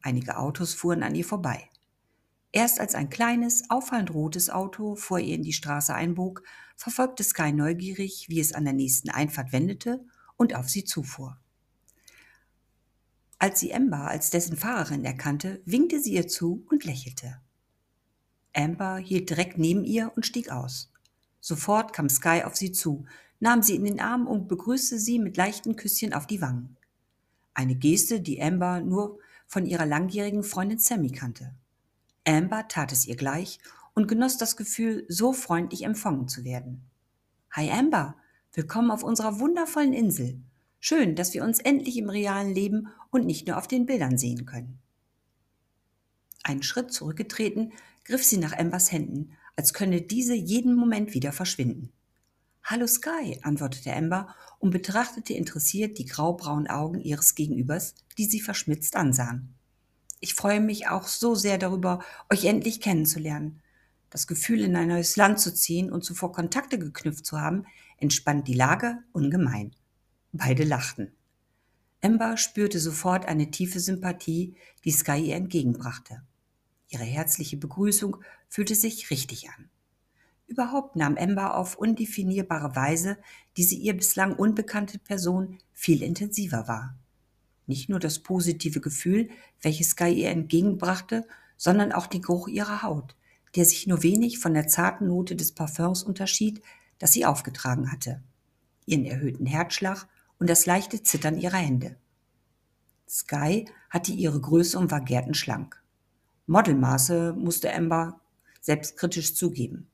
Einige 0.00 0.38
Autos 0.38 0.72
fuhren 0.72 1.02
an 1.02 1.14
ihr 1.14 1.26
vorbei. 1.26 1.68
Erst 2.52 2.80
als 2.80 2.94
ein 2.94 3.08
kleines, 3.08 3.70
auffallend 3.70 4.12
rotes 4.12 4.50
Auto 4.50 4.94
vor 4.94 5.18
ihr 5.18 5.34
in 5.34 5.42
die 5.42 5.54
Straße 5.54 5.94
einbog, 5.94 6.42
verfolgte 6.76 7.24
Sky 7.24 7.50
neugierig, 7.50 8.26
wie 8.28 8.40
es 8.40 8.52
an 8.52 8.64
der 8.64 8.74
nächsten 8.74 9.08
Einfahrt 9.08 9.52
wendete 9.52 10.04
und 10.36 10.54
auf 10.54 10.68
sie 10.68 10.84
zufuhr. 10.84 11.38
Als 13.38 13.58
sie 13.58 13.74
Amber 13.74 14.06
als 14.08 14.30
dessen 14.30 14.56
Fahrerin 14.56 15.04
erkannte, 15.04 15.62
winkte 15.64 15.98
sie 15.98 16.12
ihr 16.12 16.28
zu 16.28 16.64
und 16.70 16.84
lächelte. 16.84 17.40
Amber 18.54 18.98
hielt 18.98 19.30
direkt 19.30 19.56
neben 19.56 19.84
ihr 19.84 20.12
und 20.14 20.26
stieg 20.26 20.50
aus. 20.50 20.92
Sofort 21.40 21.92
kam 21.94 22.08
Sky 22.10 22.42
auf 22.44 22.54
sie 22.54 22.70
zu, 22.70 23.06
nahm 23.40 23.62
sie 23.62 23.74
in 23.74 23.84
den 23.84 23.98
Arm 23.98 24.26
und 24.26 24.46
begrüßte 24.46 24.98
sie 24.98 25.18
mit 25.18 25.36
leichten 25.38 25.74
Küsschen 25.74 26.12
auf 26.12 26.26
die 26.26 26.42
Wangen. 26.42 26.76
Eine 27.54 27.74
Geste, 27.74 28.20
die 28.20 28.40
Amber 28.40 28.80
nur 28.80 29.18
von 29.46 29.66
ihrer 29.66 29.86
langjährigen 29.86 30.44
Freundin 30.44 30.78
Sammy 30.78 31.10
kannte. 31.10 31.54
Amber 32.24 32.68
tat 32.68 32.92
es 32.92 33.06
ihr 33.06 33.16
gleich 33.16 33.58
und 33.94 34.06
genoss 34.06 34.38
das 34.38 34.56
Gefühl, 34.56 35.04
so 35.08 35.32
freundlich 35.32 35.84
empfangen 35.84 36.28
zu 36.28 36.44
werden. 36.44 36.88
Hi 37.50 37.70
Amber, 37.70 38.16
willkommen 38.52 38.92
auf 38.92 39.02
unserer 39.02 39.40
wundervollen 39.40 39.92
Insel. 39.92 40.40
Schön, 40.78 41.16
dass 41.16 41.34
wir 41.34 41.42
uns 41.42 41.58
endlich 41.58 41.96
im 41.96 42.08
realen 42.08 42.54
Leben 42.54 42.88
und 43.10 43.26
nicht 43.26 43.48
nur 43.48 43.58
auf 43.58 43.66
den 43.66 43.86
Bildern 43.86 44.18
sehen 44.18 44.46
können. 44.46 44.78
Einen 46.44 46.62
Schritt 46.62 46.92
zurückgetreten, 46.92 47.72
griff 48.04 48.24
sie 48.24 48.38
nach 48.38 48.56
Ambers 48.56 48.92
Händen, 48.92 49.32
als 49.56 49.74
könne 49.74 50.00
diese 50.00 50.34
jeden 50.34 50.74
Moment 50.74 51.14
wieder 51.14 51.32
verschwinden. 51.32 51.92
Hallo 52.62 52.86
Sky, 52.86 53.40
antwortete 53.42 53.92
Amber 53.92 54.34
und 54.60 54.70
betrachtete 54.70 55.34
interessiert 55.34 55.98
die 55.98 56.06
graubraunen 56.06 56.68
Augen 56.68 57.00
ihres 57.00 57.34
Gegenübers, 57.34 57.96
die 58.16 58.26
sie 58.26 58.40
verschmitzt 58.40 58.94
ansahen. 58.94 59.54
Ich 60.24 60.34
freue 60.34 60.60
mich 60.60 60.86
auch 60.86 61.08
so 61.08 61.34
sehr 61.34 61.58
darüber, 61.58 61.98
euch 62.30 62.44
endlich 62.44 62.80
kennenzulernen. 62.80 63.60
Das 64.08 64.28
Gefühl, 64.28 64.60
in 64.60 64.76
ein 64.76 64.86
neues 64.86 65.16
Land 65.16 65.40
zu 65.40 65.52
ziehen 65.52 65.90
und 65.90 66.04
zuvor 66.04 66.30
Kontakte 66.30 66.78
geknüpft 66.78 67.26
zu 67.26 67.40
haben, 67.40 67.66
entspannt 67.96 68.46
die 68.46 68.54
Lage 68.54 68.98
ungemein. 69.10 69.72
Beide 70.30 70.62
lachten. 70.62 71.10
Amber 72.02 72.36
spürte 72.36 72.78
sofort 72.78 73.26
eine 73.26 73.50
tiefe 73.50 73.80
Sympathie, 73.80 74.54
die 74.84 74.92
Sky 74.92 75.18
ihr 75.18 75.34
entgegenbrachte. 75.34 76.22
Ihre 76.88 77.02
herzliche 77.02 77.56
Begrüßung 77.56 78.18
fühlte 78.48 78.76
sich 78.76 79.10
richtig 79.10 79.50
an. 79.50 79.70
Überhaupt 80.46 80.94
nahm 80.94 81.16
Amber 81.16 81.56
auf 81.56 81.74
undefinierbare 81.74 82.76
Weise 82.76 83.18
diese 83.56 83.74
ihr 83.74 83.94
bislang 83.94 84.36
unbekannte 84.36 85.00
Person 85.00 85.58
viel 85.72 86.00
intensiver 86.00 86.68
wahr. 86.68 86.96
Nicht 87.66 87.88
nur 87.88 88.00
das 88.00 88.18
positive 88.18 88.80
Gefühl, 88.80 89.30
welches 89.60 89.90
Sky 89.90 90.12
ihr 90.12 90.30
entgegenbrachte, 90.30 91.26
sondern 91.56 91.92
auch 91.92 92.06
den 92.06 92.22
Geruch 92.22 92.48
ihrer 92.48 92.82
Haut, 92.82 93.14
der 93.54 93.64
sich 93.64 93.86
nur 93.86 94.02
wenig 94.02 94.38
von 94.38 94.54
der 94.54 94.66
zarten 94.66 95.08
Note 95.08 95.36
des 95.36 95.52
Parfums 95.52 96.02
unterschied, 96.02 96.62
das 96.98 97.12
sie 97.12 97.24
aufgetragen 97.24 97.92
hatte, 97.92 98.22
ihren 98.86 99.04
erhöhten 99.04 99.46
Herzschlag 99.46 100.08
und 100.38 100.50
das 100.50 100.66
leichte 100.66 101.02
Zittern 101.02 101.38
ihrer 101.38 101.58
Hände. 101.58 101.96
Sky 103.08 103.66
hatte 103.90 104.12
ihre 104.12 104.40
Größe 104.40 104.78
und 104.78 104.90
war 104.90 105.00
gärtenschlank. 105.00 105.82
Modelmaße 106.46 107.34
musste 107.34 107.72
Amber 107.72 108.20
selbstkritisch 108.60 109.34
zugeben. 109.34 109.88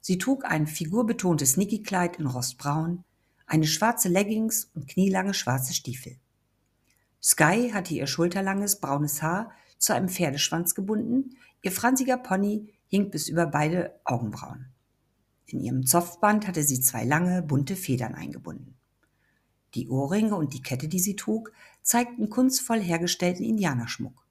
Sie 0.00 0.18
trug 0.18 0.44
ein 0.44 0.66
figurbetontes 0.66 1.52
Sneaky-Kleid 1.52 2.18
in 2.18 2.26
Rostbraun, 2.26 3.04
eine 3.46 3.66
schwarze 3.66 4.08
Leggings 4.08 4.70
und 4.74 4.86
knielange 4.86 5.34
schwarze 5.34 5.74
Stiefel. 5.74 6.16
Sky 7.22 7.70
hatte 7.72 7.94
ihr 7.94 8.06
schulterlanges 8.06 8.80
braunes 8.80 9.22
Haar 9.22 9.50
zu 9.78 9.94
einem 9.94 10.08
Pferdeschwanz 10.08 10.74
gebunden, 10.74 11.36
ihr 11.62 11.72
franziger 11.72 12.16
Pony 12.16 12.72
hing 12.86 13.10
bis 13.10 13.28
über 13.28 13.46
beide 13.46 13.98
Augenbrauen. 14.04 14.66
In 15.46 15.60
ihrem 15.60 15.86
Zopfband 15.86 16.46
hatte 16.46 16.62
sie 16.62 16.80
zwei 16.80 17.04
lange, 17.04 17.42
bunte 17.42 17.74
Federn 17.74 18.14
eingebunden. 18.14 18.76
Die 19.74 19.88
Ohrringe 19.88 20.34
und 20.34 20.54
die 20.54 20.62
Kette, 20.62 20.88
die 20.88 20.98
sie 20.98 21.16
trug, 21.16 21.52
zeigten 21.82 22.30
kunstvoll 22.30 22.80
hergestellten 22.80 23.44
Indianerschmuck. 23.44 24.26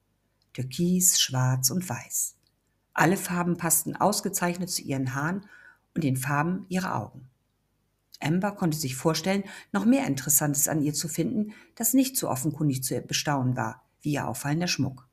Türkis, 0.54 1.20
Schwarz 1.20 1.70
und 1.70 1.88
Weiß. 1.88 2.36
Alle 2.94 3.18
Farben 3.18 3.58
passten 3.58 3.96
ausgezeichnet 3.96 4.70
zu 4.70 4.82
ihren 4.82 5.14
Haaren 5.14 5.46
und 5.94 6.04
den 6.04 6.18
Farben 6.18 6.66
ihrer 6.70 6.96
Augen. 6.96 7.30
Amber 8.20 8.54
konnte 8.54 8.78
sich 8.78 8.96
vorstellen, 8.96 9.44
noch 9.72 9.86
mehr 9.86 10.08
Interessantes 10.08 10.68
an 10.68 10.82
ihr 10.82 10.94
zu 10.94 11.08
finden, 11.08 11.54
das 11.76 11.94
nicht 11.94 12.18
so 12.18 12.30
offenkundig 12.30 12.84
zu 12.84 13.00
bestaunen 13.02 13.56
war, 13.56 13.84
wie 14.02 14.14
ihr 14.14 14.28
auffallender 14.28 14.68
Schmuck. 14.68 15.08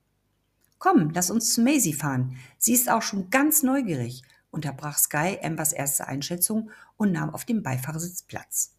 Komm, 0.79 1.11
lass 1.11 1.31
uns 1.31 1.55
zu 1.55 1.63
Maisie 1.63 1.93
fahren. 1.93 2.37
Sie 2.59 2.73
ist 2.73 2.91
auch 2.91 3.03
schon 3.03 3.31
ganz 3.31 3.63
neugierig, 3.63 4.23
unterbrach 4.51 4.99
Sky 4.99 5.39
Ambers 5.43 5.73
erste 5.73 6.07
Einschätzung 6.09 6.71
und 6.97 7.13
nahm 7.13 7.31
auf 7.31 7.45
dem 7.45 7.63
Beifahrersitz 7.63 8.23
Platz. 8.23 8.75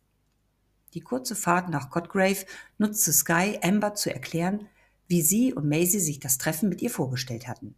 Die 0.94 1.02
kurze 1.02 1.36
Fahrt 1.36 1.70
nach 1.70 1.90
Cotgrave 1.90 2.46
nutzte 2.78 3.12
Sky, 3.12 3.60
Amber 3.62 3.96
zu 3.96 4.14
erklären, 4.14 4.68
wie 5.08 5.22
sie 5.22 5.54
und 5.54 5.68
Maisie 5.68 6.00
sich 6.00 6.20
das 6.20 6.38
Treffen 6.38 6.70
mit 6.70 6.82
ihr 6.82 6.90
vorgestellt 6.90 7.48
hatten. 7.48 7.76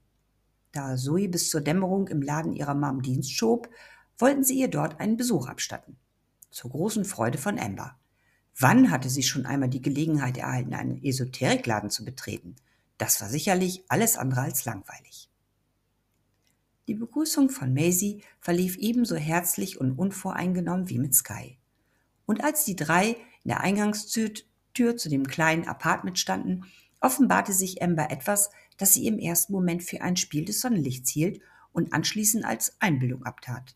Da 0.72 0.96
Zoe 0.96 1.28
bis 1.28 1.50
zur 1.50 1.62
Dämmerung 1.62 2.08
im 2.08 2.22
Laden 2.22 2.54
ihrer 2.54 2.76
Mom 2.76 3.02
Dienst 3.02 3.32
schob, 3.32 3.70
wollten 4.18 4.44
sie 4.44 4.60
ihr 4.60 4.68
dort 4.68 5.00
einen 5.00 5.18
Besuch 5.18 5.48
abstatten. 5.48 5.98
Zur 6.50 6.72
großen 6.72 7.06
Freude 7.06 7.38
von 7.38 7.60
Amber. 7.60 7.98
Wann 8.60 8.90
hatte 8.90 9.10
sie 9.10 9.24
schon 9.24 9.46
einmal 9.46 9.70
die 9.70 9.82
Gelegenheit 9.82 10.38
erhalten, 10.38 10.74
einen 10.74 11.04
Esoterikladen 11.04 11.90
zu 11.90 12.04
betreten? 12.06 12.56
Das 12.98 13.22
war 13.22 13.30
sicherlich 13.30 13.84
alles 13.90 14.18
andere 14.18 14.42
als 14.42 14.66
langweilig. 14.66 15.30
Die 16.88 16.96
Begrüßung 16.96 17.50
von 17.50 17.74
Maisie 17.74 18.24
verlief 18.40 18.78
ebenso 18.78 19.16
herzlich 19.16 19.80
und 19.80 19.92
unvoreingenommen 19.92 20.90
wie 20.90 21.00
mit 21.00 21.14
Sky. 21.14 21.58
Und 22.26 22.44
als 22.44 22.64
die 22.64 22.76
drei 22.76 23.10
in 23.44 23.50
der 23.50 23.62
Eingangstür 23.62 24.32
Tür 24.74 24.96
zu 24.96 25.10
dem 25.10 25.26
kleinen 25.26 25.68
Apartment 25.68 26.20
standen, 26.20 26.66
offenbarte 27.00 27.52
sich 27.52 27.82
Amber 27.82 28.12
etwas, 28.12 28.52
das 28.78 28.94
sie 28.94 29.08
im 29.08 29.18
ersten 29.18 29.54
Moment 29.54 29.84
für 29.84 30.02
ein 30.02 30.18
Spiel 30.18 30.46
des 30.46 30.62
Sonnenlichts 30.62 31.10
hielt 31.10 31.42
und 31.72 31.94
anschließend 31.94 32.46
als 32.46 32.80
Einbildung 32.80 33.26
abtat. 33.26 33.76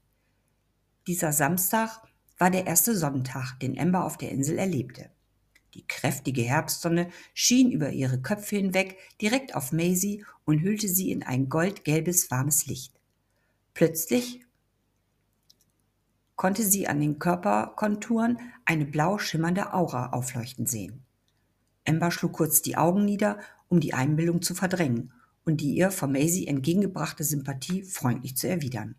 Dieser 1.08 1.34
Samstag 1.34 2.04
war 2.42 2.50
der 2.50 2.66
erste 2.66 2.98
Sonntag, 2.98 3.60
den 3.60 3.80
Amber 3.80 4.04
auf 4.04 4.18
der 4.18 4.32
Insel 4.32 4.58
erlebte. 4.58 5.12
Die 5.76 5.86
kräftige 5.88 6.42
Herbstsonne 6.42 7.12
schien 7.36 7.72
über 7.72 7.92
ihre 7.92 8.20
Köpfe 8.20 8.56
hinweg 8.56 8.98
direkt 9.22 9.54
auf 9.54 9.72
Maisie 9.72 10.26
und 10.44 10.64
hüllte 10.64 10.88
sie 10.88 11.12
in 11.12 11.22
ein 11.22 11.50
goldgelbes, 11.50 12.32
warmes 12.32 12.66
Licht. 12.66 13.00
Plötzlich 13.76 14.44
konnte 16.36 16.64
sie 16.64 16.88
an 16.88 17.00
den 17.00 17.20
Körperkonturen 17.20 18.40
eine 18.66 18.86
blau 18.86 19.20
schimmernde 19.20 19.76
Aura 19.76 20.10
aufleuchten 20.10 20.66
sehen. 20.66 21.06
Amber 21.88 22.10
schlug 22.10 22.34
kurz 22.34 22.64
die 22.64 22.76
Augen 22.76 23.06
nieder, 23.06 23.38
um 23.68 23.80
die 23.80 23.94
Einbildung 23.94 24.42
zu 24.42 24.56
verdrängen 24.56 25.14
und 25.46 25.62
die 25.62 25.76
ihr 25.76 25.92
von 25.92 26.12
Maisie 26.12 26.48
entgegengebrachte 26.48 27.24
Sympathie 27.24 27.84
freundlich 27.84 28.36
zu 28.36 28.50
erwidern. 28.50 28.96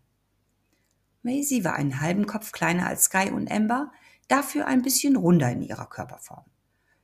Maisie 1.23 1.63
war 1.63 1.75
einen 1.75 2.01
halben 2.01 2.25
Kopf 2.25 2.51
kleiner 2.51 2.85
als 2.85 3.05
Sky 3.05 3.31
und 3.31 3.49
Amber, 3.49 3.91
dafür 4.27 4.67
ein 4.67 4.81
bisschen 4.81 5.15
runder 5.15 5.51
in 5.51 5.61
ihrer 5.61 5.87
Körperform. 5.87 6.45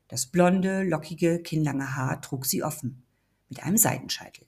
Das 0.09 0.27
blonde, 0.27 0.83
lockige, 0.83 1.41
kinnlange 1.41 1.95
Haar 1.95 2.21
trug 2.21 2.45
sie 2.45 2.63
offen, 2.63 3.03
mit 3.47 3.63
einem 3.63 3.77
Seitenscheitel. 3.77 4.45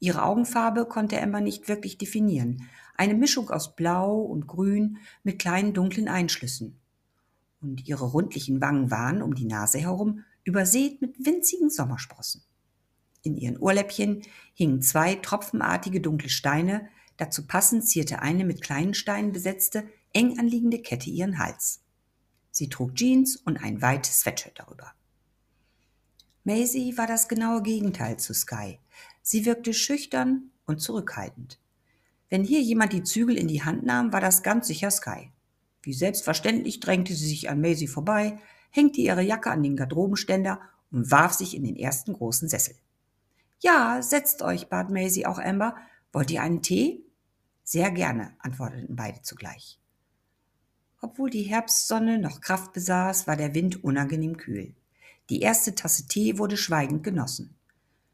Ihre 0.00 0.22
Augenfarbe 0.22 0.86
konnte 0.86 1.20
Amber 1.20 1.40
nicht 1.40 1.68
wirklich 1.68 1.98
definieren, 1.98 2.68
eine 2.96 3.14
Mischung 3.14 3.50
aus 3.50 3.76
Blau 3.76 4.18
und 4.18 4.46
Grün 4.46 4.98
mit 5.22 5.38
kleinen 5.38 5.74
dunklen 5.74 6.08
Einschlüssen. 6.08 6.80
Und 7.60 7.86
ihre 7.86 8.04
rundlichen 8.04 8.60
Wangen 8.60 8.90
waren 8.90 9.22
um 9.22 9.34
die 9.34 9.46
Nase 9.46 9.78
herum 9.78 10.24
übersät 10.44 11.00
mit 11.02 11.24
winzigen 11.24 11.70
Sommersprossen. 11.70 12.42
In 13.22 13.36
ihren 13.36 13.58
Ohrläppchen 13.58 14.22
hingen 14.54 14.82
zwei 14.82 15.16
tropfenartige 15.16 16.00
dunkle 16.00 16.30
Steine, 16.30 16.88
dazu 17.18 17.46
passend 17.46 17.86
zierte 17.86 18.22
eine 18.22 18.46
mit 18.46 18.62
kleinen 18.62 18.94
Steinen 18.94 19.32
besetzte, 19.32 19.86
eng 20.14 20.38
anliegende 20.38 20.80
Kette 20.80 21.10
ihren 21.10 21.38
Hals. 21.38 21.82
Sie 22.50 22.68
trug 22.68 22.94
Jeans 22.94 23.36
und 23.36 23.62
ein 23.62 23.82
weites 23.82 24.20
Sweatshirt 24.20 24.58
darüber. 24.58 24.92
Maisie 26.44 26.96
war 26.96 27.06
das 27.06 27.28
genaue 27.28 27.62
Gegenteil 27.62 28.18
zu 28.18 28.32
Sky. 28.32 28.78
Sie 29.20 29.44
wirkte 29.44 29.74
schüchtern 29.74 30.50
und 30.64 30.80
zurückhaltend. 30.80 31.58
Wenn 32.30 32.44
hier 32.44 32.62
jemand 32.62 32.92
die 32.92 33.02
Zügel 33.02 33.36
in 33.36 33.48
die 33.48 33.62
Hand 33.62 33.84
nahm, 33.84 34.12
war 34.12 34.20
das 34.20 34.42
ganz 34.42 34.66
sicher 34.66 34.90
Sky. 34.90 35.30
Wie 35.82 35.92
selbstverständlich 35.92 36.80
drängte 36.80 37.14
sie 37.14 37.28
sich 37.28 37.50
an 37.50 37.60
Maisie 37.60 37.86
vorbei, 37.86 38.38
hängte 38.70 39.00
ihre 39.00 39.22
Jacke 39.22 39.50
an 39.50 39.62
den 39.62 39.76
Garderobenständer 39.76 40.60
und 40.90 41.10
warf 41.10 41.34
sich 41.34 41.54
in 41.54 41.64
den 41.64 41.76
ersten 41.76 42.12
großen 42.12 42.48
Sessel. 42.48 42.74
Ja, 43.60 44.02
setzt 44.02 44.42
euch, 44.42 44.68
bat 44.68 44.90
Maisie 44.90 45.26
auch 45.26 45.38
Amber. 45.38 45.76
Wollt 46.12 46.30
ihr 46.30 46.42
einen 46.42 46.62
Tee? 46.62 47.04
Sehr 47.70 47.90
gerne, 47.90 48.32
antworteten 48.38 48.96
beide 48.96 49.20
zugleich. 49.20 49.78
Obwohl 51.02 51.28
die 51.28 51.42
Herbstsonne 51.42 52.18
noch 52.18 52.40
Kraft 52.40 52.72
besaß, 52.72 53.26
war 53.26 53.36
der 53.36 53.54
Wind 53.54 53.84
unangenehm 53.84 54.38
kühl. 54.38 54.74
Die 55.28 55.42
erste 55.42 55.74
Tasse 55.74 56.08
Tee 56.08 56.38
wurde 56.38 56.56
schweigend 56.56 57.04
genossen. 57.04 57.54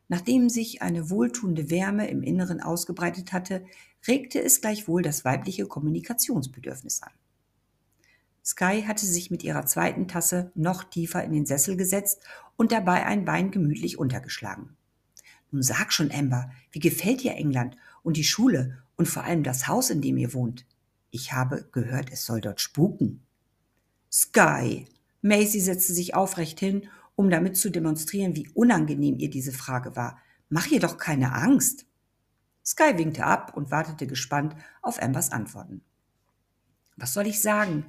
Nachdem 0.09 0.49
sich 0.49 0.83
eine 0.83 1.09
wohltuende 1.09 1.71
Wärme 1.71 2.09
im 2.09 2.25
Inneren 2.25 2.61
ausgebreitet 2.61 3.33
hatte, 3.33 3.65
regte 4.09 4.43
es 4.43 4.61
gleichwohl 4.61 5.03
das 5.03 5.25
weibliche 5.25 5.67
Kommunikationsbedürfnis 5.67 7.05
an. 7.05 7.13
Sky 8.45 8.83
hatte 8.85 9.07
sich 9.07 9.31
mit 9.31 9.45
ihrer 9.45 9.67
zweiten 9.67 10.09
Tasse 10.09 10.51
noch 10.57 10.83
tiefer 10.83 11.23
in 11.23 11.31
den 11.31 11.47
Sessel 11.47 11.77
gesetzt 11.77 12.25
und 12.57 12.73
dabei 12.73 13.07
ein 13.07 13.25
Bein 13.25 13.53
gemütlich 13.53 14.01
untergeschlagen. 14.01 14.77
Nun 15.53 15.62
sag 15.62 15.93
schon, 15.93 16.11
Amber, 16.11 16.51
wie 16.73 16.81
gefällt 16.81 17.23
dir 17.23 17.37
England 17.37 17.77
und 18.05 18.17
die 18.17 18.23
Schule 18.23 18.79
und 18.95 19.09
vor 19.09 19.25
allem 19.25 19.43
das 19.43 19.67
Haus, 19.67 19.90
in 19.90 20.01
dem 20.01 20.17
ihr 20.17 20.33
wohnt? 20.33 20.64
Ich 21.11 21.33
habe 21.33 21.69
gehört, 21.73 22.12
es 22.12 22.25
soll 22.25 22.40
dort 22.40 22.61
spuken. 22.61 23.25
Sky. 24.12 24.87
Maisie 25.23 25.61
setzte 25.61 25.93
sich 25.93 26.14
aufrecht 26.14 26.61
hin, 26.61 26.88
um 27.17 27.31
damit 27.31 27.57
zu 27.57 27.71
demonstrieren, 27.71 28.37
wie 28.37 28.49
unangenehm 28.51 29.19
ihr 29.19 29.31
diese 29.31 29.53
Frage 29.53 29.97
war. 29.97 30.19
Mach 30.49 30.67
ihr 30.69 30.81
doch 30.81 30.99
keine 30.99 31.33
Angst. 31.33 31.87
Sky 32.64 32.97
winkte 32.97 33.25
ab 33.25 33.57
und 33.57 33.71
wartete 33.71 34.07
gespannt 34.07 34.55
auf 34.83 35.03
Ambers 35.03 35.33
Antworten. 35.33 35.83
Was 36.97 37.12
soll 37.12 37.27
ich 37.27 37.40
sagen? 37.40 37.87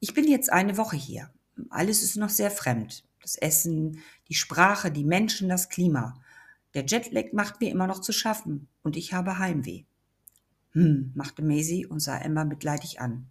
Ich 0.00 0.14
bin 0.14 0.26
jetzt 0.26 0.52
eine 0.52 0.76
Woche 0.76 0.96
hier. 0.96 1.30
Alles 1.70 2.02
ist 2.02 2.16
noch 2.16 2.30
sehr 2.30 2.50
fremd. 2.50 3.04
Das 3.20 3.36
Essen, 3.36 4.00
die 4.28 4.34
Sprache, 4.34 4.90
die 4.90 5.04
Menschen, 5.04 5.48
das 5.48 5.68
Klima. 5.68 6.20
Der 6.78 6.86
Jetlag 6.86 7.32
macht 7.32 7.60
mir 7.60 7.72
immer 7.72 7.88
noch 7.88 8.00
zu 8.00 8.12
schaffen 8.12 8.68
und 8.84 8.96
ich 8.96 9.12
habe 9.12 9.40
Heimweh. 9.40 9.82
Hm, 10.74 11.10
machte 11.16 11.42
Maisie 11.42 11.86
und 11.86 11.98
sah 11.98 12.16
Emma 12.16 12.44
mitleidig 12.44 13.00
an. 13.00 13.26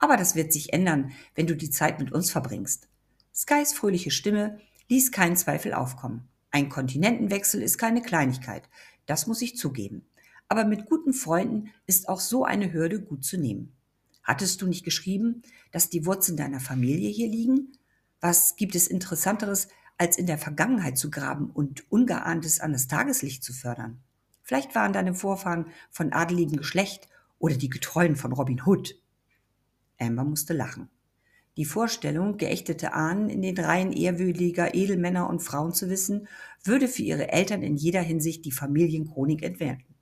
Aber 0.00 0.16
das 0.16 0.34
wird 0.34 0.52
sich 0.52 0.72
ändern, 0.72 1.12
wenn 1.36 1.46
du 1.46 1.54
die 1.54 1.70
Zeit 1.70 2.00
mit 2.00 2.10
uns 2.10 2.32
verbringst. 2.32 2.88
Skys 3.32 3.74
fröhliche 3.74 4.10
Stimme 4.10 4.58
ließ 4.88 5.12
keinen 5.12 5.36
Zweifel 5.36 5.72
aufkommen. 5.72 6.26
Ein 6.50 6.68
Kontinentenwechsel 6.68 7.62
ist 7.62 7.78
keine 7.78 8.02
Kleinigkeit, 8.02 8.68
das 9.06 9.28
muss 9.28 9.40
ich 9.40 9.56
zugeben. 9.56 10.04
Aber 10.48 10.64
mit 10.64 10.86
guten 10.86 11.12
Freunden 11.12 11.70
ist 11.86 12.08
auch 12.08 12.18
so 12.18 12.42
eine 12.44 12.72
Hürde 12.72 13.00
gut 13.00 13.24
zu 13.24 13.36
nehmen. 13.38 13.72
Hattest 14.24 14.62
du 14.62 14.66
nicht 14.66 14.84
geschrieben, 14.84 15.42
dass 15.70 15.90
die 15.90 16.06
Wurzeln 16.06 16.36
deiner 16.36 16.58
Familie 16.58 17.10
hier 17.10 17.28
liegen? 17.28 17.70
Was 18.20 18.56
gibt 18.56 18.74
es 18.74 18.88
Interessanteres, 18.88 19.68
als 20.00 20.16
in 20.16 20.24
der 20.24 20.38
Vergangenheit 20.38 20.96
zu 20.96 21.10
graben 21.10 21.50
und 21.50 21.92
Ungeahntes 21.92 22.58
an 22.58 22.72
das 22.72 22.88
Tageslicht 22.88 23.44
zu 23.44 23.52
fördern? 23.52 24.00
Vielleicht 24.42 24.74
waren 24.74 24.94
deine 24.94 25.12
Vorfahren 25.12 25.66
von 25.90 26.14
adeligem 26.14 26.56
Geschlecht 26.56 27.06
oder 27.38 27.54
die 27.54 27.68
Getreuen 27.68 28.16
von 28.16 28.32
Robin 28.32 28.62
Hood. 28.64 28.94
Amber 29.98 30.24
musste 30.24 30.54
lachen. 30.54 30.88
Die 31.58 31.66
Vorstellung, 31.66 32.38
geächtete 32.38 32.94
Ahnen 32.94 33.28
in 33.28 33.42
den 33.42 33.58
Reihen 33.58 33.92
ehrwürdiger 33.92 34.74
Edelmänner 34.74 35.28
und 35.28 35.40
Frauen 35.40 35.74
zu 35.74 35.90
wissen, 35.90 36.28
würde 36.64 36.88
für 36.88 37.02
ihre 37.02 37.30
Eltern 37.30 37.62
in 37.62 37.76
jeder 37.76 38.00
Hinsicht 38.00 38.46
die 38.46 38.52
Familienchronik 38.52 39.42
entwerten. 39.42 39.94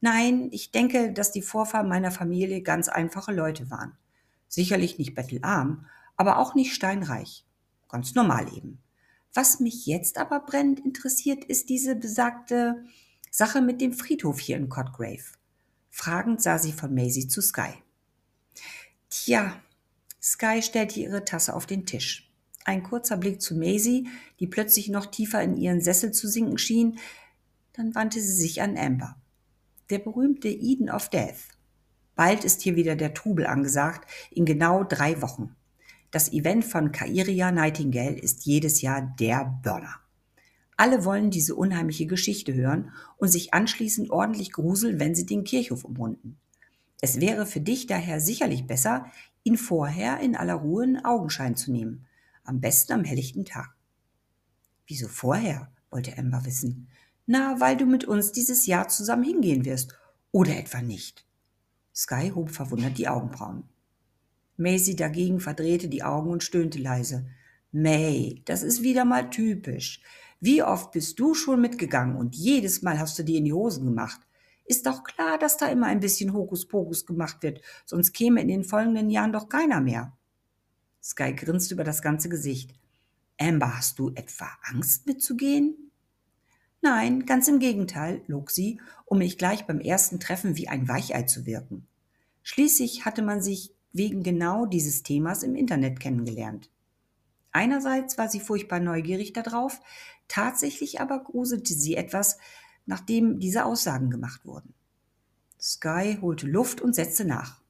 Nein, 0.00 0.48
ich 0.50 0.72
denke, 0.72 1.12
dass 1.12 1.30
die 1.30 1.42
Vorfahren 1.42 1.88
meiner 1.88 2.10
Familie 2.10 2.62
ganz 2.62 2.88
einfache 2.88 3.32
Leute 3.32 3.70
waren. 3.70 3.96
Sicherlich 4.48 4.98
nicht 4.98 5.14
bettelarm, 5.14 5.86
aber 6.16 6.38
auch 6.38 6.56
nicht 6.56 6.74
steinreich. 6.74 7.44
Ganz 7.88 8.16
normal 8.16 8.52
eben. 8.52 8.82
Was 9.38 9.60
mich 9.60 9.86
jetzt 9.86 10.18
aber 10.18 10.40
brennend 10.40 10.84
interessiert, 10.84 11.44
ist 11.44 11.68
diese 11.68 11.94
besagte 11.94 12.84
Sache 13.30 13.62
mit 13.62 13.80
dem 13.80 13.92
Friedhof 13.92 14.40
hier 14.40 14.56
in 14.56 14.68
Cotgrave. 14.68 15.22
Fragend 15.90 16.42
sah 16.42 16.58
sie 16.58 16.72
von 16.72 16.92
Maisie 16.92 17.28
zu 17.28 17.40
Sky. 17.40 17.70
Tja, 19.08 19.54
Sky 20.20 20.60
stellte 20.60 20.98
ihre 20.98 21.24
Tasse 21.24 21.54
auf 21.54 21.66
den 21.66 21.86
Tisch. 21.86 22.32
Ein 22.64 22.82
kurzer 22.82 23.16
Blick 23.16 23.40
zu 23.40 23.54
Maisie, 23.54 24.08
die 24.40 24.48
plötzlich 24.48 24.88
noch 24.88 25.06
tiefer 25.06 25.40
in 25.40 25.56
ihren 25.56 25.82
Sessel 25.82 26.10
zu 26.10 26.26
sinken 26.26 26.58
schien, 26.58 26.98
dann 27.74 27.94
wandte 27.94 28.20
sie 28.20 28.34
sich 28.34 28.60
an 28.60 28.76
Amber 28.76 29.22
der 29.88 30.00
berühmte 30.00 30.48
Eden 30.48 30.90
of 30.90 31.10
Death. 31.10 31.46
Bald 32.16 32.42
ist 32.42 32.62
hier 32.62 32.74
wieder 32.74 32.96
der 32.96 33.14
Trubel 33.14 33.46
angesagt, 33.46 34.10
in 34.32 34.46
genau 34.46 34.82
drei 34.82 35.22
Wochen. 35.22 35.54
Das 36.10 36.32
Event 36.32 36.64
von 36.64 36.90
Kairia 36.90 37.52
Nightingale 37.52 38.18
ist 38.18 38.46
jedes 38.46 38.80
Jahr 38.80 39.14
der 39.20 39.60
Burner. 39.62 39.96
Alle 40.76 41.04
wollen 41.04 41.30
diese 41.30 41.54
unheimliche 41.54 42.06
Geschichte 42.06 42.54
hören 42.54 42.92
und 43.18 43.28
sich 43.28 43.52
anschließend 43.52 44.10
ordentlich 44.10 44.52
gruseln, 44.52 45.00
wenn 45.00 45.14
sie 45.14 45.26
den 45.26 45.44
Kirchhof 45.44 45.84
umrunden. 45.84 46.38
Es 47.00 47.20
wäre 47.20 47.46
für 47.46 47.60
dich 47.60 47.86
daher 47.86 48.20
sicherlich 48.20 48.66
besser, 48.66 49.06
ihn 49.42 49.58
vorher 49.58 50.20
in 50.20 50.34
aller 50.34 50.54
Ruhe 50.54 50.84
in 50.84 51.04
Augenschein 51.04 51.56
zu 51.56 51.72
nehmen. 51.72 52.06
Am 52.44 52.60
besten 52.60 52.92
am 52.92 53.04
helllichten 53.04 53.44
Tag. 53.44 53.74
Wieso 54.86 55.08
vorher? 55.08 55.70
wollte 55.90 56.16
Amber 56.16 56.44
wissen. 56.44 56.88
Na, 57.26 57.60
weil 57.60 57.76
du 57.76 57.84
mit 57.84 58.04
uns 58.04 58.32
dieses 58.32 58.66
Jahr 58.66 58.88
zusammen 58.88 59.24
hingehen 59.24 59.64
wirst. 59.64 59.98
Oder 60.32 60.56
etwa 60.56 60.80
nicht. 60.80 61.26
Sky 61.94 62.30
hob 62.34 62.50
verwundert 62.50 62.96
die 62.98 63.08
Augenbrauen. 63.08 63.64
Maisie 64.58 64.96
dagegen 64.96 65.40
verdrehte 65.40 65.88
die 65.88 66.02
Augen 66.02 66.30
und 66.30 66.42
stöhnte 66.42 66.78
leise. 66.78 67.26
May, 67.70 68.42
das 68.44 68.62
ist 68.62 68.82
wieder 68.82 69.04
mal 69.04 69.30
typisch. 69.30 70.02
Wie 70.40 70.62
oft 70.62 70.92
bist 70.92 71.18
du 71.18 71.34
schon 71.34 71.60
mitgegangen 71.60 72.16
und 72.16 72.34
jedes 72.34 72.82
Mal 72.82 72.98
hast 72.98 73.18
du 73.18 73.22
dir 73.22 73.38
in 73.38 73.44
die 73.44 73.52
Hosen 73.52 73.86
gemacht. 73.86 74.20
Ist 74.64 74.86
doch 74.86 75.04
klar, 75.04 75.38
dass 75.38 75.56
da 75.56 75.66
immer 75.68 75.86
ein 75.86 76.00
bisschen 76.00 76.32
Hokuspokus 76.32 77.06
gemacht 77.06 77.42
wird, 77.42 77.62
sonst 77.86 78.12
käme 78.12 78.40
in 78.42 78.48
den 78.48 78.64
folgenden 78.64 79.10
Jahren 79.10 79.32
doch 79.32 79.48
keiner 79.48 79.80
mehr. 79.80 80.16
Sky 81.02 81.32
grinste 81.32 81.74
über 81.74 81.84
das 81.84 82.02
ganze 82.02 82.28
Gesicht. 82.28 82.74
Amber, 83.40 83.76
hast 83.76 83.98
du 83.98 84.10
etwa 84.10 84.48
Angst 84.62 85.06
mitzugehen? 85.06 85.90
Nein, 86.80 87.26
ganz 87.26 87.48
im 87.48 87.60
Gegenteil, 87.60 88.22
log 88.26 88.50
sie, 88.50 88.80
um 89.04 89.18
nicht 89.18 89.38
gleich 89.38 89.66
beim 89.66 89.80
ersten 89.80 90.20
Treffen 90.20 90.56
wie 90.56 90.68
ein 90.68 90.88
Weichei 90.88 91.22
zu 91.22 91.46
wirken. 91.46 91.86
Schließlich 92.42 93.04
hatte 93.04 93.22
man 93.22 93.40
sich 93.40 93.74
wegen 93.92 94.22
genau 94.22 94.66
dieses 94.66 95.02
Themas 95.02 95.42
im 95.42 95.54
Internet 95.54 96.00
kennengelernt. 96.00 96.70
Einerseits 97.52 98.18
war 98.18 98.28
sie 98.28 98.40
furchtbar 98.40 98.80
neugierig 98.80 99.32
darauf, 99.32 99.80
tatsächlich 100.28 101.00
aber 101.00 101.22
gruselte 101.22 101.74
sie 101.74 101.96
etwas, 101.96 102.38
nachdem 102.86 103.38
diese 103.38 103.64
Aussagen 103.64 104.10
gemacht 104.10 104.44
wurden. 104.44 104.74
Sky 105.60 106.18
holte 106.20 106.46
Luft 106.46 106.80
und 106.80 106.94
setzte 106.94 107.24
nach. 107.24 107.60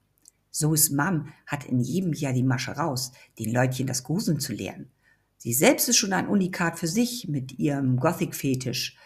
Zoes 0.51 0.89
Mom 0.89 1.29
hat 1.45 1.65
in 1.65 1.79
jedem 1.79 2.13
Jahr 2.13 2.33
die 2.33 2.43
Masche 2.43 2.71
raus, 2.71 3.11
den 3.37 3.51
Leutchen 3.51 3.87
das 3.87 4.03
Gruseln 4.03 4.39
zu 4.39 4.53
lehren. 4.53 4.91
Sie 5.37 5.53
selbst 5.53 5.87
ist 5.87 5.97
schon 5.97 6.13
ein 6.13 6.27
Unikat 6.27 6.77
für 6.77 6.87
sich 6.87 7.27
mit 7.27 7.57
ihrem 7.59 7.97
Gothic-Fetisch. 7.97 8.97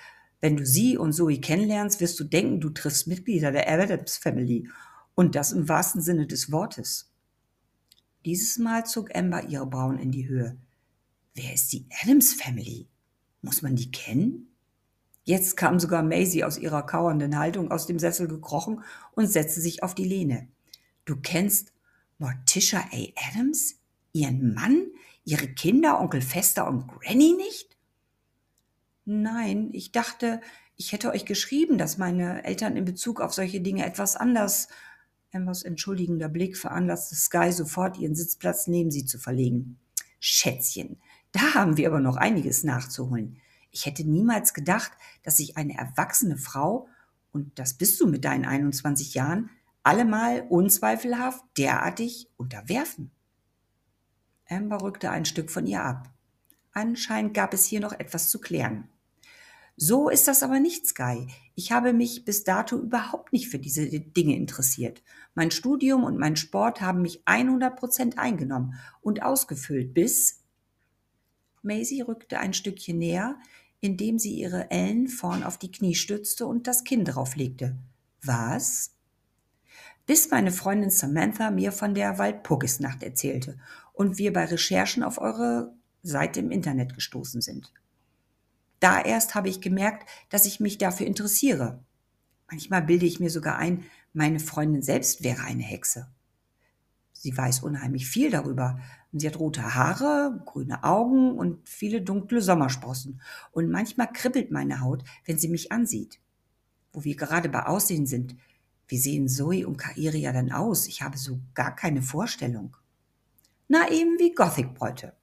Wenn 0.41 0.58
du 0.58 0.65
sie 0.65 0.97
und 0.97 1.13
Zoe 1.13 1.39
kennenlernst, 1.39 2.02
wirst 2.02 2.19
du 2.19 2.23
denken, 2.23 2.60
du 2.60 2.69
triffst 2.71 3.08
Mitglieder 3.08 3.52
der 3.52 3.69
Adams 3.69 4.17
Family. 4.17 4.67
Und 5.15 5.36
das 5.36 5.52
im 5.52 5.69
wahrsten 5.69 6.02
Sinne 6.02 6.28
des 6.28 6.52
Wortes. 6.52 7.12
Dieses 8.26 8.58
Mal 8.58 8.86
zog 8.86 9.15
Amber 9.15 9.47
ihre 9.49 9.67
Brauen 9.67 9.99
in 9.99 10.12
die 10.12 10.28
Höhe. 10.28 10.58
Wer 11.36 11.54
ist 11.54 11.73
die 11.73 11.86
Adams 12.02 12.34
Family? 12.34 12.88
Muss 13.41 13.62
man 13.62 13.76
die 13.76 13.91
kennen? 13.91 14.47
Jetzt 15.26 15.56
kam 15.56 15.80
sogar 15.80 16.04
Maisie 16.04 16.43
aus 16.43 16.58
ihrer 16.58 16.86
kauernden 16.86 17.38
Haltung 17.38 17.71
aus 17.71 17.86
dem 17.86 17.99
Sessel 17.99 18.28
gekrochen 18.28 18.84
und 19.13 19.28
setzte 19.28 19.62
sich 19.62 19.84
auf 19.84 19.95
die 19.95 20.08
Lehne. 20.08 20.47
Du 21.06 21.15
kennst 21.15 21.73
Morticia 22.17 22.80
A. 22.80 23.30
Adams? 23.30 23.80
Ihren 24.13 24.54
Mann? 24.54 24.88
Ihre 25.26 25.47
Kinder, 25.47 25.99
Onkel 25.99 26.21
Fester 26.21 26.67
und 26.67 26.88
Granny 26.88 27.34
nicht? 27.34 27.78
Nein, 29.06 29.69
ich 29.73 29.91
dachte, 29.91 30.41
ich 30.76 30.91
hätte 30.91 31.12
euch 31.12 31.26
geschrieben, 31.26 31.78
dass 31.78 31.97
meine 31.97 32.43
Eltern 32.43 32.78
in 32.78 32.86
Bezug 32.86 33.21
auf 33.21 33.34
solche 33.34 33.62
Dinge 33.62 33.86
etwas 33.86 34.15
anders 34.15 34.67
Ambers 35.33 35.63
entschuldigender 35.63 36.29
Blick 36.29 36.57
veranlasste 36.57 37.15
Sky 37.15 37.51
sofort, 37.51 37.97
ihren 37.97 38.15
Sitzplatz 38.15 38.67
neben 38.67 38.91
sie 38.91 39.05
zu 39.05 39.17
verlegen. 39.17 39.79
Schätzchen, 40.19 40.97
da 41.31 41.55
haben 41.55 41.77
wir 41.77 41.87
aber 41.87 41.99
noch 41.99 42.17
einiges 42.17 42.63
nachzuholen. 42.63 43.37
Ich 43.71 43.87
hätte 43.87 44.07
niemals 44.07 44.53
gedacht, 44.53 44.91
dass 45.23 45.37
sich 45.37 45.57
eine 45.57 45.75
erwachsene 45.75 46.37
Frau, 46.37 46.87
und 47.31 47.57
das 47.57 47.73
bist 47.73 47.99
du 47.99 48.07
mit 48.07 48.23
deinen 48.23 48.45
21 48.45 49.15
Jahren, 49.15 49.49
allemal 49.81 50.45
unzweifelhaft 50.49 51.43
derartig 51.57 52.29
unterwerfen. 52.37 53.11
Amber 54.47 54.81
rückte 54.81 55.09
ein 55.09 55.25
Stück 55.25 55.49
von 55.49 55.65
ihr 55.65 55.83
ab. 55.83 56.13
Anscheinend 56.73 57.33
gab 57.33 57.53
es 57.53 57.65
hier 57.65 57.79
noch 57.79 57.93
etwas 57.93 58.29
zu 58.29 58.39
klären. 58.39 58.87
So 59.75 60.09
ist 60.09 60.27
das 60.27 60.43
aber 60.43 60.59
nicht, 60.59 60.86
Sky. 60.86 61.27
Ich 61.55 61.71
habe 61.71 61.93
mich 61.93 62.25
bis 62.25 62.43
dato 62.43 62.77
überhaupt 62.77 63.33
nicht 63.33 63.49
für 63.49 63.59
diese 63.59 63.88
Dinge 63.88 64.36
interessiert. 64.36 65.01
Mein 65.33 65.49
Studium 65.49 66.03
und 66.03 66.17
mein 66.17 66.36
Sport 66.36 66.81
haben 66.81 67.01
mich 67.01 67.21
100 67.25 67.75
Prozent 67.75 68.17
eingenommen 68.19 68.75
und 69.01 69.23
ausgefüllt 69.23 69.93
bis... 69.93 70.39
Maisie 71.63 72.01
rückte 72.01 72.39
ein 72.39 72.53
Stückchen 72.53 72.97
näher, 72.97 73.38
indem 73.79 74.19
sie 74.19 74.33
ihre 74.33 74.69
Ellen 74.69 75.07
vorn 75.07 75.43
auf 75.43 75.57
die 75.57 75.71
Knie 75.71 75.95
stützte 75.95 76.45
und 76.45 76.67
das 76.67 76.83
Kinn 76.83 77.05
drauflegte. 77.05 77.77
Was? 78.21 78.91
Bis 80.05 80.29
meine 80.29 80.51
Freundin 80.51 80.89
Samantha 80.89 81.51
mir 81.51 81.71
von 81.71 81.93
der 81.93 82.17
Walpurgisnacht 82.17 83.01
erzählte 83.01 83.57
und 83.93 84.17
wir 84.17 84.33
bei 84.33 84.45
Recherchen 84.45 85.03
auf 85.03 85.17
eure 85.17 85.73
Seite 86.01 86.41
im 86.41 86.51
Internet 86.51 86.93
gestoßen 86.93 87.41
sind. 87.41 87.73
Da 88.83 89.01
erst 89.01 89.33
habe 89.33 89.47
ich 89.47 89.61
gemerkt, 89.61 90.09
dass 90.27 90.45
ich 90.45 90.59
mich 90.59 90.77
dafür 90.77 91.07
interessiere. 91.07 91.85
Manchmal 92.51 92.81
bilde 92.81 93.05
ich 93.05 93.21
mir 93.21 93.29
sogar 93.29 93.55
ein, 93.57 93.85
meine 94.11 94.41
Freundin 94.41 94.81
selbst 94.81 95.23
wäre 95.23 95.43
eine 95.43 95.63
Hexe. 95.63 96.11
Sie 97.13 97.35
weiß 97.37 97.61
unheimlich 97.61 98.07
viel 98.07 98.29
darüber. 98.29 98.81
Sie 99.13 99.25
hat 99.25 99.39
rote 99.39 99.75
Haare, 99.75 100.43
grüne 100.45 100.83
Augen 100.83 101.37
und 101.37 101.65
viele 101.69 102.01
dunkle 102.01 102.41
Sommersprossen. 102.41 103.21
Und 103.53 103.71
manchmal 103.71 104.11
kribbelt 104.11 104.51
meine 104.51 104.81
Haut, 104.81 105.05
wenn 105.23 105.39
sie 105.39 105.47
mich 105.47 105.71
ansieht. 105.71 106.19
Wo 106.91 107.05
wir 107.05 107.15
gerade 107.15 107.47
bei 107.47 107.65
Aussehen 107.65 108.05
sind, 108.05 108.35
wie 108.89 108.97
sehen 108.97 109.29
Zoe 109.29 109.65
und 109.65 109.77
Kairia 109.77 110.33
denn 110.33 110.51
aus? 110.51 110.87
Ich 110.87 111.01
habe 111.01 111.17
so 111.17 111.39
gar 111.53 111.73
keine 111.73 112.01
Vorstellung. 112.01 112.75
Na 113.69 113.89
eben 113.89 114.19
wie 114.19 114.35
Gothic-Bräute. 114.35 115.15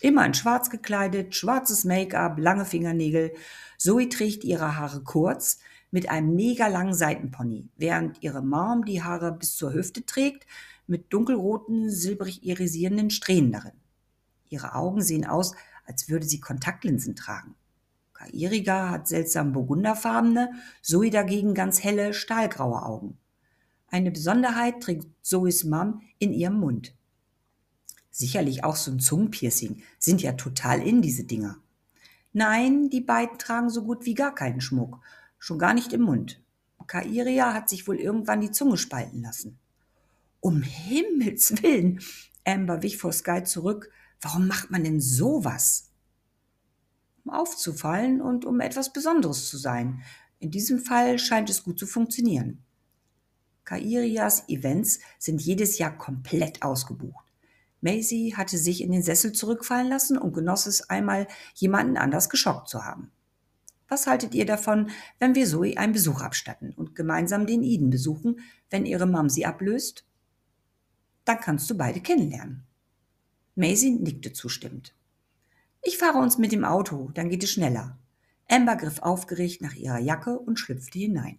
Immer 0.00 0.26
in 0.26 0.34
schwarz 0.34 0.70
gekleidet, 0.70 1.34
schwarzes 1.34 1.84
Make-up, 1.84 2.38
lange 2.38 2.64
Fingernägel. 2.64 3.32
Zoe 3.78 4.08
trägt 4.08 4.44
ihre 4.44 4.76
Haare 4.76 5.02
kurz 5.02 5.58
mit 5.90 6.10
einem 6.10 6.34
mega 6.34 6.66
langen 6.66 6.94
Seitenpony, 6.94 7.68
während 7.76 8.22
ihre 8.22 8.42
Mom 8.42 8.84
die 8.84 9.02
Haare 9.02 9.32
bis 9.32 9.56
zur 9.56 9.72
Hüfte 9.72 10.04
trägt 10.04 10.46
mit 10.86 11.12
dunkelroten, 11.12 11.90
silbrig 11.90 12.44
irisierenden 12.44 13.10
Strähnen 13.10 13.52
darin. 13.52 13.72
Ihre 14.48 14.74
Augen 14.74 15.02
sehen 15.02 15.26
aus, 15.26 15.54
als 15.86 16.08
würde 16.08 16.26
sie 16.26 16.40
Kontaktlinsen 16.40 17.16
tragen. 17.16 17.54
Kairiga 18.12 18.90
hat 18.90 19.08
seltsam 19.08 19.52
burgunderfarbene, 19.52 20.50
Zoe 20.82 21.10
dagegen 21.10 21.54
ganz 21.54 21.82
helle, 21.82 22.14
stahlgraue 22.14 22.82
Augen. 22.82 23.18
Eine 23.88 24.10
Besonderheit 24.10 24.80
trägt 24.80 25.06
Zoes 25.22 25.64
Mom 25.64 26.02
in 26.18 26.32
ihrem 26.32 26.58
Mund. 26.58 26.95
Sicherlich 28.16 28.64
auch 28.64 28.76
so 28.76 28.90
ein 28.90 28.98
Zungenpiercing. 28.98 29.82
Sind 29.98 30.22
ja 30.22 30.32
total 30.32 30.80
in, 30.80 31.02
diese 31.02 31.24
Dinger. 31.24 31.58
Nein, 32.32 32.88
die 32.88 33.02
beiden 33.02 33.36
tragen 33.36 33.68
so 33.68 33.84
gut 33.84 34.06
wie 34.06 34.14
gar 34.14 34.34
keinen 34.34 34.62
Schmuck. 34.62 35.00
Schon 35.38 35.58
gar 35.58 35.74
nicht 35.74 35.92
im 35.92 36.00
Mund. 36.00 36.40
Kairia 36.86 37.52
hat 37.52 37.68
sich 37.68 37.86
wohl 37.86 37.96
irgendwann 37.96 38.40
die 38.40 38.50
Zunge 38.50 38.78
spalten 38.78 39.20
lassen. 39.20 39.58
Um 40.40 40.62
Himmels 40.62 41.62
Willen! 41.62 42.00
Amber 42.46 42.82
wich 42.82 42.96
vor 42.96 43.12
Sky 43.12 43.42
zurück. 43.42 43.90
Warum 44.22 44.48
macht 44.48 44.70
man 44.70 44.84
denn 44.84 44.98
sowas? 44.98 45.90
Um 47.22 47.34
aufzufallen 47.34 48.22
und 48.22 48.46
um 48.46 48.60
etwas 48.60 48.94
Besonderes 48.94 49.50
zu 49.50 49.58
sein. 49.58 50.00
In 50.38 50.50
diesem 50.50 50.78
Fall 50.78 51.18
scheint 51.18 51.50
es 51.50 51.64
gut 51.64 51.78
zu 51.78 51.86
funktionieren. 51.86 52.62
Kairias 53.66 54.48
Events 54.48 55.00
sind 55.18 55.42
jedes 55.42 55.76
Jahr 55.76 55.98
komplett 55.98 56.62
ausgebucht. 56.62 57.25
Maisie 57.86 58.34
hatte 58.34 58.58
sich 58.58 58.82
in 58.82 58.90
den 58.90 59.04
Sessel 59.04 59.30
zurückfallen 59.30 59.88
lassen 59.88 60.18
und 60.18 60.32
genoss 60.32 60.66
es 60.66 60.90
einmal, 60.90 61.28
jemanden 61.54 61.96
anders 61.96 62.28
geschockt 62.28 62.68
zu 62.68 62.84
haben. 62.84 63.12
Was 63.86 64.08
haltet 64.08 64.34
ihr 64.34 64.44
davon, 64.44 64.90
wenn 65.20 65.36
wir 65.36 65.46
Zoe 65.46 65.78
einen 65.78 65.92
Besuch 65.92 66.20
abstatten 66.20 66.72
und 66.72 66.96
gemeinsam 66.96 67.46
den 67.46 67.62
Eden 67.62 67.88
besuchen, 67.88 68.40
wenn 68.70 68.86
ihre 68.86 69.06
Mom 69.06 69.28
sie 69.28 69.46
ablöst? 69.46 70.04
Dann 71.24 71.38
kannst 71.38 71.70
du 71.70 71.76
beide 71.76 72.00
kennenlernen. 72.00 72.64
Maisie 73.54 73.92
nickte 73.92 74.32
zustimmend. 74.32 74.92
Ich 75.80 75.96
fahre 75.96 76.18
uns 76.18 76.38
mit 76.38 76.50
dem 76.50 76.64
Auto, 76.64 77.12
dann 77.14 77.30
geht 77.30 77.44
es 77.44 77.52
schneller. 77.52 77.96
Amber 78.48 78.74
griff 78.74 78.98
aufgeregt 78.98 79.62
nach 79.62 79.74
ihrer 79.74 80.00
Jacke 80.00 80.36
und 80.36 80.58
schlüpfte 80.58 80.98
hinein. 80.98 81.38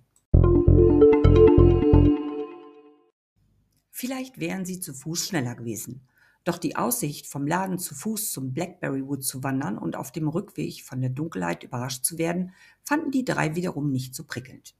Vielleicht 3.91 4.39
wären 4.39 4.63
sie 4.63 4.79
zu 4.79 4.93
Fuß 4.93 5.27
schneller 5.27 5.53
gewesen. 5.55 6.07
Doch 6.47 6.57
die 6.57 6.77
Aussicht, 6.77 7.27
vom 7.27 7.45
Laden 7.45 7.77
zu 7.77 7.93
Fuß 7.93 8.31
zum 8.31 8.53
Blackberry 8.53 9.05
Wood 9.05 9.21
zu 9.21 9.43
wandern 9.43 9.77
und 9.77 9.97
auf 9.97 10.13
dem 10.13 10.29
Rückweg 10.29 10.81
von 10.81 11.01
der 11.01 11.09
Dunkelheit 11.09 11.63
überrascht 11.63 12.05
zu 12.05 12.17
werden, 12.17 12.53
fanden 12.85 13.11
die 13.11 13.25
drei 13.25 13.55
wiederum 13.55 13.91
nicht 13.91 14.15
so 14.15 14.23
prickelnd. 14.23 14.73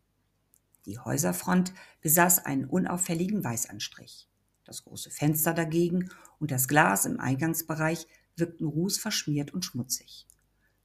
Die 0.86 0.98
Häuserfront 0.98 1.74
besaß 2.00 2.46
einen 2.46 2.64
unauffälligen 2.64 3.44
Weißanstrich. 3.44 4.30
Das 4.64 4.86
große 4.86 5.12
Fenster 5.12 5.54
dagegen 5.54 6.10
und 6.40 6.52
das 6.52 6.70
Glas 6.70 7.04
im 7.04 7.20
Eingangsbereich 7.20 8.08
wirkten 8.38 8.66
rußverschmiert 8.66 9.54
und 9.54 9.66
schmutzig. 9.66 10.26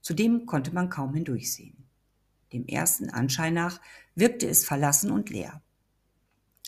Zudem 0.01 0.47
konnte 0.47 0.75
man 0.75 0.91
kaum 0.91 1.15
hindurchsehen. 1.15 1.89
Dem 2.53 2.67
ersten 2.67 3.09
Anschein 3.09 3.55
nach 3.55 3.81
wirkte 4.17 4.49
es 4.49 4.65
verlassen 4.65 5.13
und 5.13 5.31
leer. 5.31 5.63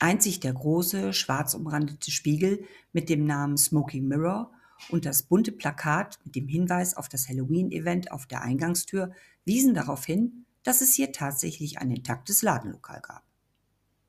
Einzig 0.04 0.38
der 0.38 0.52
große, 0.52 1.14
schwarz 1.14 1.54
umrandete 1.54 2.10
Spiegel 2.10 2.66
mit 2.92 3.08
dem 3.08 3.24
Namen 3.24 3.56
Smoking 3.56 4.06
Mirror 4.06 4.52
und 4.90 5.06
das 5.06 5.22
bunte 5.22 5.50
Plakat 5.50 6.18
mit 6.26 6.36
dem 6.36 6.46
Hinweis 6.46 6.94
auf 6.94 7.08
das 7.08 7.26
Halloween-Event 7.26 8.12
auf 8.12 8.26
der 8.26 8.42
Eingangstür 8.42 9.12
wiesen 9.46 9.72
darauf 9.72 10.04
hin, 10.04 10.44
dass 10.62 10.82
es 10.82 10.92
hier 10.92 11.10
tatsächlich 11.12 11.78
ein 11.78 11.90
intaktes 11.90 12.42
Ladenlokal 12.42 13.00
gab. 13.00 13.24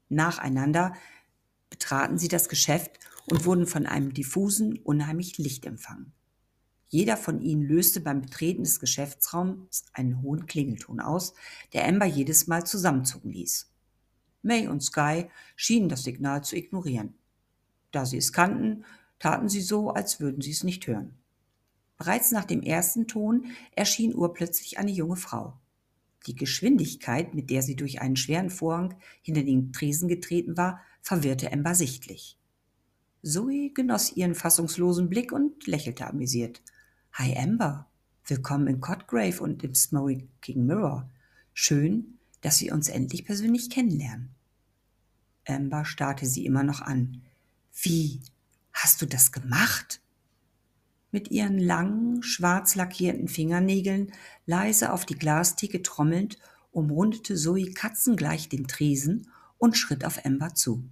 Nacheinander 0.10 0.96
betraten 1.70 2.18
sie 2.18 2.28
das 2.28 2.50
Geschäft 2.50 3.00
und 3.32 3.46
wurden 3.46 3.66
von 3.66 3.86
einem 3.86 4.14
diffusen, 4.14 4.78
unheimlich 4.80 5.38
Licht 5.38 5.66
empfangen. 5.66 6.12
Jeder 6.90 7.16
von 7.16 7.40
ihnen 7.40 7.64
löste 7.64 8.02
beim 8.02 8.22
Betreten 8.22 8.64
des 8.64 8.82
Geschäftsraums 8.82 9.86
einen 9.94 10.22
hohen 10.22 10.46
Klingelton 10.46 11.00
aus, 11.00 11.36
der 11.72 11.88
Amber 11.88 12.06
jedes 12.06 12.48
Mal 12.48 12.66
zusammenzucken 12.66 13.32
ließ. 13.32 13.72
May 14.46 14.68
und 14.68 14.82
Sky 14.82 15.26
schienen 15.56 15.90
das 15.90 16.04
Signal 16.04 16.44
zu 16.44 16.56
ignorieren. 16.56 17.16
Da 17.92 18.06
sie 18.06 18.18
es 18.18 18.32
kannten, 18.32 18.86
taten 19.20 19.50
sie 19.50 19.62
so, 19.62 19.90
als 19.90 20.20
würden 20.20 20.42
sie 20.42 20.52
es 20.52 20.64
nicht 20.64 20.86
hören. 20.88 21.16
Bereits 21.98 22.32
nach 22.32 22.46
dem 22.46 22.62
ersten 22.62 23.08
Ton 23.08 23.46
erschien 23.76 24.14
urplötzlich 24.14 24.78
eine 24.78 24.92
junge 24.92 25.16
Frau. 25.16 25.60
Die 26.28 26.36
Geschwindigkeit, 26.36 27.34
mit 27.34 27.50
der 27.50 27.62
sie 27.62 27.76
durch 27.76 28.02
einen 28.02 28.16
schweren 28.16 28.50
Vorhang 28.50 28.96
hinter 29.22 29.44
den 29.44 29.72
Tresen 29.72 30.08
getreten 30.08 30.58
war, 30.58 30.82
verwirrte 31.02 31.52
Ember 31.52 31.76
sichtlich. 31.76 32.38
Zoe 33.24 33.72
genoss 33.72 34.16
ihren 34.16 34.36
fassungslosen 34.36 35.10
Blick 35.10 35.32
und 35.32 35.66
lächelte 35.66 36.06
amüsiert. 36.06 36.62
Hi 37.14 37.36
Amber, 37.36 37.90
willkommen 38.26 38.68
in 38.68 38.82
Cotgrave 38.82 39.42
und 39.42 39.64
im 39.64 39.74
Smoking 39.74 40.66
Mirror. 40.66 41.10
Schön, 41.54 42.20
dass 42.42 42.62
wir 42.62 42.74
uns 42.74 42.90
endlich 42.90 43.26
persönlich 43.26 43.70
kennenlernen. 43.70 44.35
Amber 45.48 45.86
starrte 45.86 46.26
sie 46.26 46.46
immer 46.46 46.64
noch 46.64 46.82
an. 46.82 47.22
Wie? 47.82 48.22
Hast 48.74 49.02
du 49.02 49.06
das 49.06 49.32
gemacht? 49.32 50.02
Mit 51.12 51.32
ihren 51.32 51.60
langen, 51.60 52.24
schwarz 52.24 52.76
lackierten 52.76 53.28
Fingernägeln 53.28 54.12
leise 54.46 54.92
auf 54.92 55.06
die 55.06 55.16
Glastheke 55.16 55.82
trommelnd, 55.82 56.38
umrundete 56.72 57.36
Zoe 57.36 57.72
katzengleich 57.72 58.50
den 58.50 58.68
Tresen 58.68 59.30
und 59.58 59.78
schritt 59.78 60.04
auf 60.04 60.26
Amber 60.26 60.56
zu. 60.56 60.84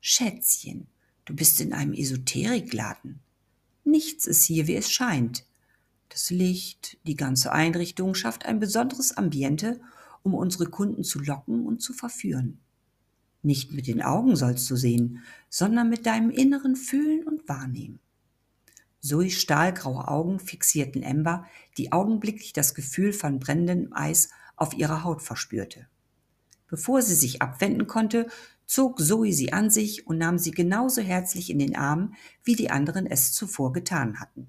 Schätzchen, 0.00 0.86
du 1.26 1.34
bist 1.34 1.60
in 1.60 1.72
einem 1.72 1.92
Esoterikladen. 1.92 3.20
Nichts 3.84 4.26
ist 4.26 4.44
hier, 4.44 4.66
wie 4.66 4.76
es 4.76 4.90
scheint. 4.90 5.44
Das 6.08 6.30
Licht, 6.30 6.96
die 7.06 7.16
ganze 7.16 7.52
Einrichtung 7.52 8.14
schafft 8.14 8.46
ein 8.46 8.58
besonderes 8.58 9.16
Ambiente, 9.16 9.80
um 10.22 10.34
unsere 10.34 10.66
Kunden 10.66 11.04
zu 11.04 11.20
locken 11.20 11.66
und 11.66 11.82
zu 11.82 11.92
verführen. 11.92 12.58
Nicht 13.46 13.70
mit 13.70 13.86
den 13.86 14.02
Augen 14.02 14.34
sollst 14.34 14.68
du 14.68 14.74
sehen, 14.74 15.22
sondern 15.48 15.88
mit 15.88 16.04
deinem 16.04 16.30
inneren 16.30 16.74
Fühlen 16.74 17.22
und 17.28 17.48
Wahrnehmen. 17.48 18.00
Zoes 18.98 19.34
stahlgraue 19.34 20.08
Augen 20.08 20.40
fixierten 20.40 21.04
Amber, 21.04 21.46
die 21.78 21.92
augenblicklich 21.92 22.54
das 22.54 22.74
Gefühl 22.74 23.12
von 23.12 23.38
brennendem 23.38 23.92
Eis 23.92 24.30
auf 24.56 24.74
ihrer 24.74 25.04
Haut 25.04 25.22
verspürte. 25.22 25.86
Bevor 26.66 27.02
sie 27.02 27.14
sich 27.14 27.40
abwenden 27.40 27.86
konnte, 27.86 28.26
zog 28.66 28.98
Zoe 28.98 29.32
sie 29.32 29.52
an 29.52 29.70
sich 29.70 30.08
und 30.08 30.18
nahm 30.18 30.38
sie 30.38 30.50
genauso 30.50 31.00
herzlich 31.00 31.48
in 31.48 31.60
den 31.60 31.76
Arm, 31.76 32.14
wie 32.42 32.56
die 32.56 32.72
anderen 32.72 33.06
es 33.06 33.30
zuvor 33.30 33.72
getan 33.72 34.18
hatten. 34.18 34.48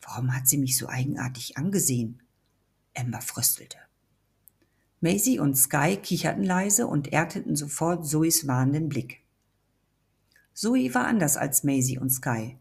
Warum 0.00 0.32
hat 0.32 0.46
sie 0.46 0.58
mich 0.58 0.78
so 0.78 0.88
eigenartig 0.88 1.58
angesehen? 1.58 2.22
Amber 2.96 3.20
fröstelte. 3.20 3.78
Maisie 5.06 5.38
und 5.38 5.54
Sky 5.54 5.98
kicherten 6.02 6.42
leise 6.42 6.88
und 6.88 7.12
ernteten 7.12 7.54
sofort 7.54 8.08
Zoes 8.08 8.48
warnenden 8.48 8.88
Blick. 8.88 9.22
Zoe 10.52 10.92
war 10.94 11.06
anders 11.06 11.36
als 11.36 11.62
Maisie 11.62 11.96
und 11.96 12.10
Sky. 12.10 12.58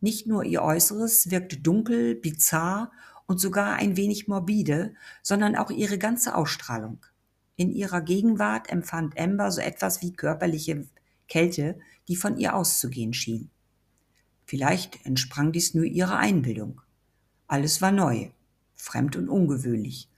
Nicht 0.00 0.28
nur 0.28 0.44
ihr 0.44 0.62
Äußeres 0.62 1.32
wirkte 1.32 1.56
dunkel, 1.56 2.14
bizarr 2.14 2.92
und 3.26 3.40
sogar 3.40 3.74
ein 3.74 3.96
wenig 3.96 4.28
morbide, 4.28 4.94
sondern 5.24 5.56
auch 5.56 5.72
ihre 5.72 5.98
ganze 5.98 6.36
Ausstrahlung. 6.36 7.04
In 7.56 7.72
ihrer 7.72 8.00
Gegenwart 8.00 8.70
empfand 8.70 9.18
Amber 9.18 9.50
so 9.50 9.60
etwas 9.60 10.00
wie 10.00 10.12
körperliche 10.12 10.86
Kälte, 11.26 11.80
die 12.06 12.14
von 12.14 12.38
ihr 12.38 12.54
auszugehen 12.54 13.12
schien. 13.12 13.50
Vielleicht 14.44 15.04
entsprang 15.04 15.50
dies 15.50 15.74
nur 15.74 15.84
ihrer 15.84 16.18
Einbildung. 16.18 16.80
Alles 17.48 17.82
war 17.82 17.90
neu, 17.90 18.30
fremd 18.76 19.16
und 19.16 19.28
ungewöhnlich. 19.28 20.08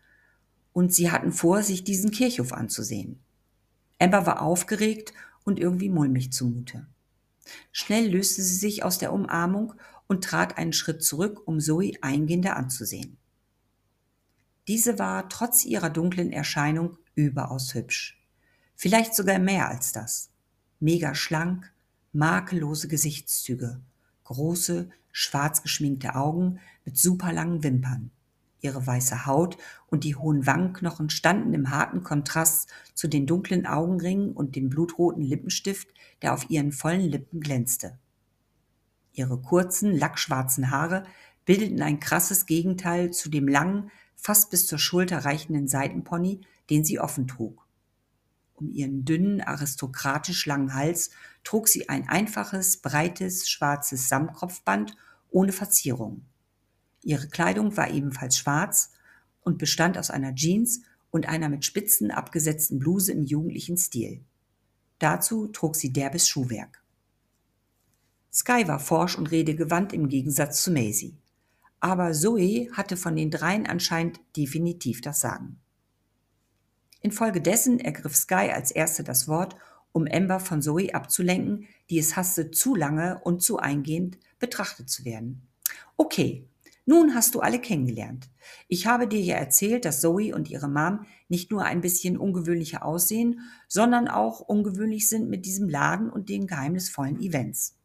Und 0.73 0.95
sie 0.95 1.11
hatten 1.11 1.33
vor, 1.33 1.63
sich 1.63 1.85
diesen 1.85 2.11
Kirchhof 2.11 2.53
anzusehen. 2.53 3.21
Amber 3.99 4.27
war 4.27 4.43
aufgeregt 4.43 5.13
und 5.45 5.59
irgendwie 5.59 5.89
mulmig 5.89 6.33
zumute. 6.33 6.87
Schnell 7.73 8.09
löste 8.09 8.43
sie 8.43 8.57
sich 8.57 8.85
aus 8.85 8.99
der 8.99 9.13
Umarmung 9.13 9.75
und 10.07 10.25
trat 10.25 10.59
einen 10.59 10.73
Schritt 10.73 11.03
zurück, 11.03 11.43
um 11.47 11.61
Zoe 11.61 11.93
eingehender 12.03 12.57
anzusehen. 12.57 13.17
Diese 14.69 14.99
war 14.99 15.29
trotz 15.29 15.65
ihrer 15.65 15.91
dunklen 15.91 16.33
Erscheinung 16.33 16.97
überaus 17.15 17.75
hübsch. 17.75 18.21
Vielleicht 18.77 19.15
sogar 19.15 19.39
mehr 19.39 19.69
als 19.69 19.93
das. 19.93 20.31
Mega 20.79 21.15
schlank, 21.15 21.73
makellose 22.13 22.89
Gesichtszüge, 22.89 23.81
große, 24.25 24.91
schwarz 25.13 25.63
geschminkte 25.63 26.15
Augen 26.15 26.61
mit 26.85 26.97
superlangen 26.97 27.63
Wimpern. 27.63 28.11
Ihre 28.61 28.87
weiße 28.87 29.27
Haut 29.27 29.57
und 29.88 30.05
die 30.05 30.16
hohen 30.16 30.46
Wangenknochen 30.46 31.11
standen 31.11 31.55
im 31.55 31.70
harten 31.70 32.03
Kontrast 32.03 32.68
zu 32.94 33.09
den 33.09 33.27
dunklen 33.27 33.66
Augenringen 33.66 34.33
und 34.33 34.57
dem 34.57 34.68
blutroten 34.68 35.23
Lippenstift, 35.23 35.88
der 36.23 36.35
auf 36.35 36.51
ihren 36.51 36.73
vollen 36.73 37.09
Lippen 37.09 37.40
glänzte. 37.40 37.99
Ihre 39.12 39.40
kurzen, 39.40 39.96
lackschwarzen 39.96 40.70
Haare 40.70 41.05
bildeten 41.44 41.83
ein 41.83 42.01
krasses 42.01 42.46
Gegenteil 42.46 43.11
zu 43.11 43.29
dem 43.29 43.49
langen, 43.49 43.90
fast 44.14 44.51
bis 44.51 44.66
zur 44.66 44.79
Schulter 44.79 45.25
reichenden 45.25 45.66
Seitenpony, 45.66 46.42
den 46.68 46.85
sie 46.85 47.01
offen 47.01 47.27
trug. 47.27 47.66
Um 48.55 48.70
ihren 48.70 49.07
dünnen, 49.07 49.40
aristokratisch 49.40 50.44
langen 50.44 50.75
Hals 50.75 51.11
trug 51.44 51.66
sie 51.66 51.88
ein 51.88 52.09
einfaches, 52.09 52.77
breites, 52.77 53.49
schwarzes 53.49 54.09
Samtkopfband 54.09 54.96
ohne 55.31 55.53
Verzierung. 55.53 56.27
Ihre 57.03 57.29
Kleidung 57.29 57.77
war 57.77 57.91
ebenfalls 57.91 58.37
schwarz 58.37 58.93
und 59.43 59.59
bestand 59.59 59.97
aus 59.99 60.11
einer 60.11 60.35
Jeans 60.35 60.83
und 61.11 61.29
einer 61.29 61.49
mit 61.49 61.65
Spitzen 61.65 62.11
abgesetzten 62.11 62.79
Bluse 62.79 63.13
im 63.13 63.25
jugendlichen 63.25 63.77
Stil. 63.77 64.25
Dazu 64.99 65.49
trug 65.49 65.77
sie 65.77 65.93
derbes 65.93 66.29
Schuhwerk. 66.29 66.83
Sky 68.33 68.69
war 68.69 68.79
forsch 68.79 69.17
und 69.17 69.31
redegewandt 69.31 69.93
im 69.93 70.09
Gegensatz 70.09 70.63
zu 70.63 70.71
Maisie. 70.71 71.17
Aber 71.81 72.13
Zoe 72.13 72.71
hatte 72.73 72.97
von 72.97 73.17
den 73.17 73.31
dreien 73.31 73.67
anscheinend 73.67 74.21
definitiv 74.37 75.01
das 75.01 75.21
Sagen. 75.21 75.59
Infolgedessen 77.01 77.81
ergriff 77.81 78.15
Sky 78.15 78.51
als 78.53 78.71
Erste 78.71 79.03
das 79.03 79.27
Wort, 79.27 79.57
um 79.93 80.07
Amber 80.07 80.39
von 80.39 80.63
Zoe 80.63 80.95
abzulenken, 80.95 81.67
die 81.89 81.99
es 81.99 82.15
hasste, 82.15 82.51
zu 82.51 82.75
lange 82.75 83.21
und 83.25 83.43
zu 83.43 83.59
eingehend 83.59 84.19
betrachtet 84.39 84.91
zu 84.91 85.05
werden. 85.05 85.49
Okay, 85.97 86.50
nun 86.90 87.14
hast 87.14 87.37
du 87.37 87.40
alle 87.40 87.61
kennengelernt. 87.61 88.29
Ich 88.66 88.88
habe 88.88 89.07
dir 89.07 89.20
ja 89.20 89.37
erzählt, 89.37 89.85
dass 89.85 90.00
Zoe 90.00 90.35
und 90.35 90.50
ihre 90.50 90.68
Mom 90.68 91.07
nicht 91.29 91.53
nur 91.53 91.64
ein 91.64 91.81
bisschen 91.81 92.18
ungewöhnlicher 92.18 92.85
aussehen, 92.85 93.42
sondern 93.68 94.09
auch 94.09 94.40
ungewöhnlich 94.40 95.09
sind 95.09 95.31
mit 95.31 95.46
diesem 95.46 95.68
Laden 95.68 96.11
und 96.11 96.29
den 96.29 96.48
geheimnisvollen 96.48 97.20
Events. 97.20 97.79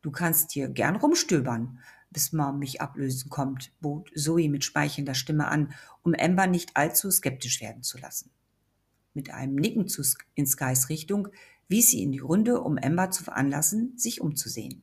Du 0.00 0.10
kannst 0.10 0.52
hier 0.52 0.70
gern 0.70 0.96
rumstöbern, 0.96 1.78
bis 2.10 2.32
Mom 2.32 2.60
mich 2.60 2.80
ablösen 2.80 3.28
kommt, 3.28 3.74
bot 3.82 4.10
Zoe 4.16 4.48
mit 4.48 4.64
speichelnder 4.64 5.14
Stimme 5.14 5.48
an, 5.48 5.74
um 6.02 6.14
Amber 6.18 6.46
nicht 6.46 6.78
allzu 6.78 7.10
skeptisch 7.10 7.60
werden 7.60 7.82
zu 7.82 7.98
lassen. 7.98 8.30
Mit 9.12 9.34
einem 9.34 9.54
Nicken 9.54 9.86
in 10.34 10.46
Skys 10.46 10.88
Richtung 10.88 11.28
wies 11.68 11.90
sie 11.90 12.02
in 12.02 12.12
die 12.12 12.20
Runde, 12.20 12.62
um 12.62 12.78
Amber 12.78 13.10
zu 13.10 13.22
veranlassen, 13.22 13.98
sich 13.98 14.22
umzusehen. 14.22 14.82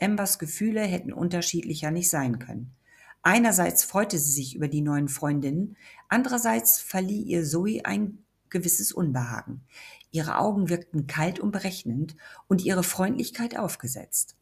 Ambers 0.00 0.38
Gefühle 0.38 0.82
hätten 0.82 1.12
unterschiedlicher 1.12 1.90
nicht 1.90 2.10
sein 2.10 2.38
können. 2.38 2.74
Einerseits 3.22 3.82
freute 3.82 4.18
sie 4.18 4.30
sich 4.30 4.54
über 4.54 4.68
die 4.68 4.82
neuen 4.82 5.08
Freundinnen, 5.08 5.76
andererseits 6.08 6.78
verlieh 6.78 7.22
ihr 7.22 7.44
Zoe 7.44 7.84
ein 7.84 8.18
gewisses 8.50 8.92
Unbehagen. 8.92 9.62
Ihre 10.10 10.38
Augen 10.38 10.68
wirkten 10.68 11.06
kalt 11.06 11.40
und 11.40 11.50
berechnend 11.50 12.16
und 12.46 12.64
ihre 12.64 12.84
Freundlichkeit 12.84 13.58
aufgesetzt. 13.58 14.36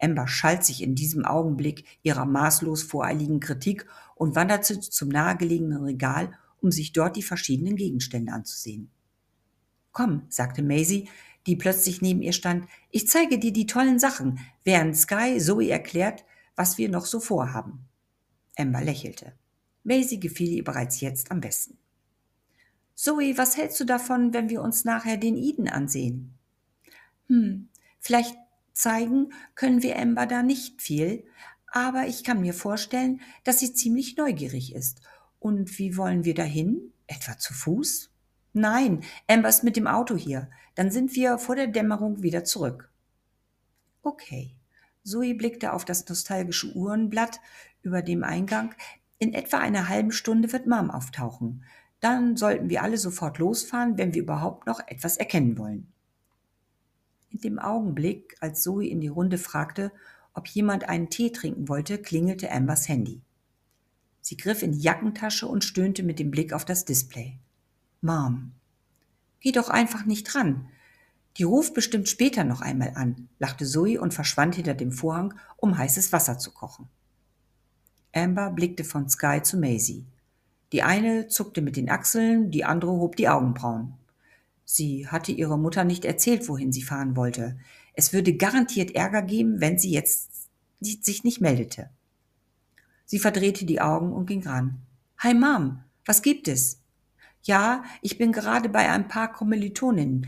Amber 0.00 0.26
schalt 0.26 0.64
sich 0.64 0.82
in 0.82 0.94
diesem 0.94 1.24
Augenblick 1.24 1.84
ihrer 2.02 2.26
maßlos 2.26 2.82
voreiligen 2.82 3.40
Kritik 3.40 3.86
und 4.16 4.34
wanderte 4.34 4.80
zum 4.80 5.08
nahegelegenen 5.08 5.84
Regal, 5.84 6.32
um 6.60 6.72
sich 6.72 6.92
dort 6.92 7.16
die 7.16 7.22
verschiedenen 7.22 7.76
Gegenstände 7.76 8.32
anzusehen. 8.32 8.90
Komm, 9.92 10.22
sagte 10.28 10.62
Maisie, 10.62 11.08
die 11.46 11.56
plötzlich 11.56 12.00
neben 12.00 12.22
ihr 12.22 12.32
stand, 12.32 12.66
ich 12.90 13.08
zeige 13.08 13.38
dir 13.38 13.52
die 13.52 13.66
tollen 13.66 13.98
Sachen, 13.98 14.38
während 14.64 14.96
Sky 14.96 15.38
Zoe 15.38 15.70
erklärt, 15.70 16.24
was 16.56 16.78
wir 16.78 16.88
noch 16.88 17.06
so 17.06 17.20
vorhaben. 17.20 17.86
Amber 18.56 18.82
lächelte. 18.82 19.32
Maisie 19.82 20.20
gefiel 20.20 20.50
ihr 20.52 20.64
bereits 20.64 21.00
jetzt 21.00 21.30
am 21.30 21.40
besten. 21.40 21.76
Zoe, 22.94 23.36
was 23.36 23.56
hältst 23.56 23.80
du 23.80 23.84
davon, 23.84 24.32
wenn 24.32 24.48
wir 24.48 24.62
uns 24.62 24.84
nachher 24.84 25.16
den 25.16 25.36
Eden 25.36 25.68
ansehen? 25.68 26.34
Hm, 27.28 27.68
vielleicht 28.00 28.36
zeigen 28.72 29.32
können 29.54 29.82
wir 29.82 29.98
Amber 29.98 30.26
da 30.26 30.42
nicht 30.42 30.80
viel, 30.80 31.24
aber 31.66 32.06
ich 32.06 32.22
kann 32.22 32.40
mir 32.40 32.54
vorstellen, 32.54 33.20
dass 33.42 33.58
sie 33.58 33.74
ziemlich 33.74 34.16
neugierig 34.16 34.74
ist. 34.74 35.00
Und 35.40 35.78
wie 35.78 35.96
wollen 35.96 36.24
wir 36.24 36.34
dahin? 36.34 36.92
Etwa 37.06 37.36
zu 37.36 37.52
Fuß? 37.52 38.10
Nein, 38.52 39.02
Amber 39.26 39.48
ist 39.48 39.64
mit 39.64 39.76
dem 39.76 39.88
Auto 39.88 40.16
hier. 40.16 40.48
Dann 40.74 40.90
sind 40.90 41.14
wir 41.14 41.38
vor 41.38 41.56
der 41.56 41.68
Dämmerung 41.68 42.22
wieder 42.22 42.44
zurück. 42.44 42.90
Okay. 44.02 44.54
Zoe 45.04 45.34
blickte 45.34 45.72
auf 45.72 45.84
das 45.84 46.08
nostalgische 46.08 46.74
Uhrenblatt 46.74 47.40
über 47.82 48.02
dem 48.02 48.24
Eingang. 48.24 48.74
In 49.18 49.34
etwa 49.34 49.58
einer 49.58 49.88
halben 49.88 50.12
Stunde 50.12 50.52
wird 50.52 50.66
Mom 50.66 50.90
auftauchen. 50.90 51.64
Dann 52.00 52.36
sollten 52.36 52.68
wir 52.68 52.82
alle 52.82 52.98
sofort 52.98 53.38
losfahren, 53.38 53.96
wenn 53.96 54.14
wir 54.14 54.22
überhaupt 54.22 54.66
noch 54.66 54.80
etwas 54.86 55.16
erkennen 55.16 55.58
wollen. 55.58 55.92
In 57.30 57.40
dem 57.40 57.58
Augenblick, 57.58 58.36
als 58.40 58.62
Zoe 58.62 58.86
in 58.86 59.00
die 59.00 59.08
Runde 59.08 59.38
fragte, 59.38 59.92
ob 60.34 60.46
jemand 60.48 60.88
einen 60.88 61.10
Tee 61.10 61.30
trinken 61.30 61.68
wollte, 61.68 61.98
klingelte 61.98 62.50
Ambers 62.50 62.88
Handy. 62.88 63.22
Sie 64.20 64.36
griff 64.36 64.62
in 64.62 64.72
die 64.72 64.80
Jackentasche 64.80 65.46
und 65.46 65.64
stöhnte 65.64 66.02
mit 66.02 66.18
dem 66.18 66.30
Blick 66.30 66.52
auf 66.52 66.64
das 66.64 66.84
Display. 66.84 67.38
Mom. 68.00 68.52
Geh 69.44 69.52
doch 69.52 69.68
einfach 69.68 70.06
nicht 70.06 70.34
ran. 70.34 70.68
Die 71.36 71.42
ruft 71.42 71.74
bestimmt 71.74 72.08
später 72.08 72.44
noch 72.44 72.62
einmal 72.62 72.92
an, 72.94 73.28
lachte 73.38 73.66
Zoe 73.66 74.00
und 74.00 74.14
verschwand 74.14 74.54
hinter 74.54 74.72
dem 74.72 74.90
Vorhang, 74.90 75.34
um 75.58 75.76
heißes 75.76 76.14
Wasser 76.14 76.38
zu 76.38 76.50
kochen. 76.50 76.88
Amber 78.14 78.50
blickte 78.50 78.84
von 78.84 79.06
Sky 79.10 79.42
zu 79.42 79.58
Maisie. 79.58 80.06
Die 80.72 80.82
eine 80.82 81.28
zuckte 81.28 81.60
mit 81.60 81.76
den 81.76 81.90
Achseln, 81.90 82.52
die 82.52 82.64
andere 82.64 82.92
hob 82.92 83.16
die 83.16 83.28
Augenbrauen. 83.28 83.92
Sie 84.64 85.08
hatte 85.08 85.30
ihrer 85.30 85.58
Mutter 85.58 85.84
nicht 85.84 86.06
erzählt, 86.06 86.48
wohin 86.48 86.72
sie 86.72 86.82
fahren 86.82 87.14
wollte. 87.14 87.58
Es 87.92 88.14
würde 88.14 88.38
garantiert 88.38 88.92
Ärger 88.92 89.20
geben, 89.20 89.60
wenn 89.60 89.78
sie 89.78 89.90
jetzt 89.90 90.48
sich 90.80 91.22
nicht 91.22 91.42
meldete. 91.42 91.90
Sie 93.04 93.18
verdrehte 93.18 93.66
die 93.66 93.82
Augen 93.82 94.10
und 94.10 94.24
ging 94.24 94.42
ran. 94.46 94.80
Hi 95.18 95.34
Mom, 95.34 95.84
was 96.06 96.22
gibt 96.22 96.48
es? 96.48 96.80
Ja, 97.46 97.84
ich 98.00 98.16
bin 98.16 98.32
gerade 98.32 98.70
bei 98.70 98.90
ein 98.90 99.06
paar 99.06 99.30
Kommilitoninnen. 99.30 100.26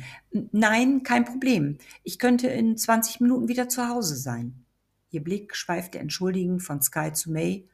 Nein, 0.52 1.02
kein 1.02 1.24
Problem. 1.24 1.78
Ich 2.02 2.18
könnte 2.18 2.48
in 2.48 2.76
20 2.76 3.20
Minuten 3.20 3.48
wieder 3.48 3.70
zu 3.70 3.88
Hause 3.88 4.16
sein. 4.16 4.66
Ihr 5.10 5.24
Blick 5.24 5.56
schweifte 5.56 5.98
entschuldigend 5.98 6.62
von 6.62 6.82
Sky 6.82 7.12
zu 7.14 7.32
May 7.32 7.66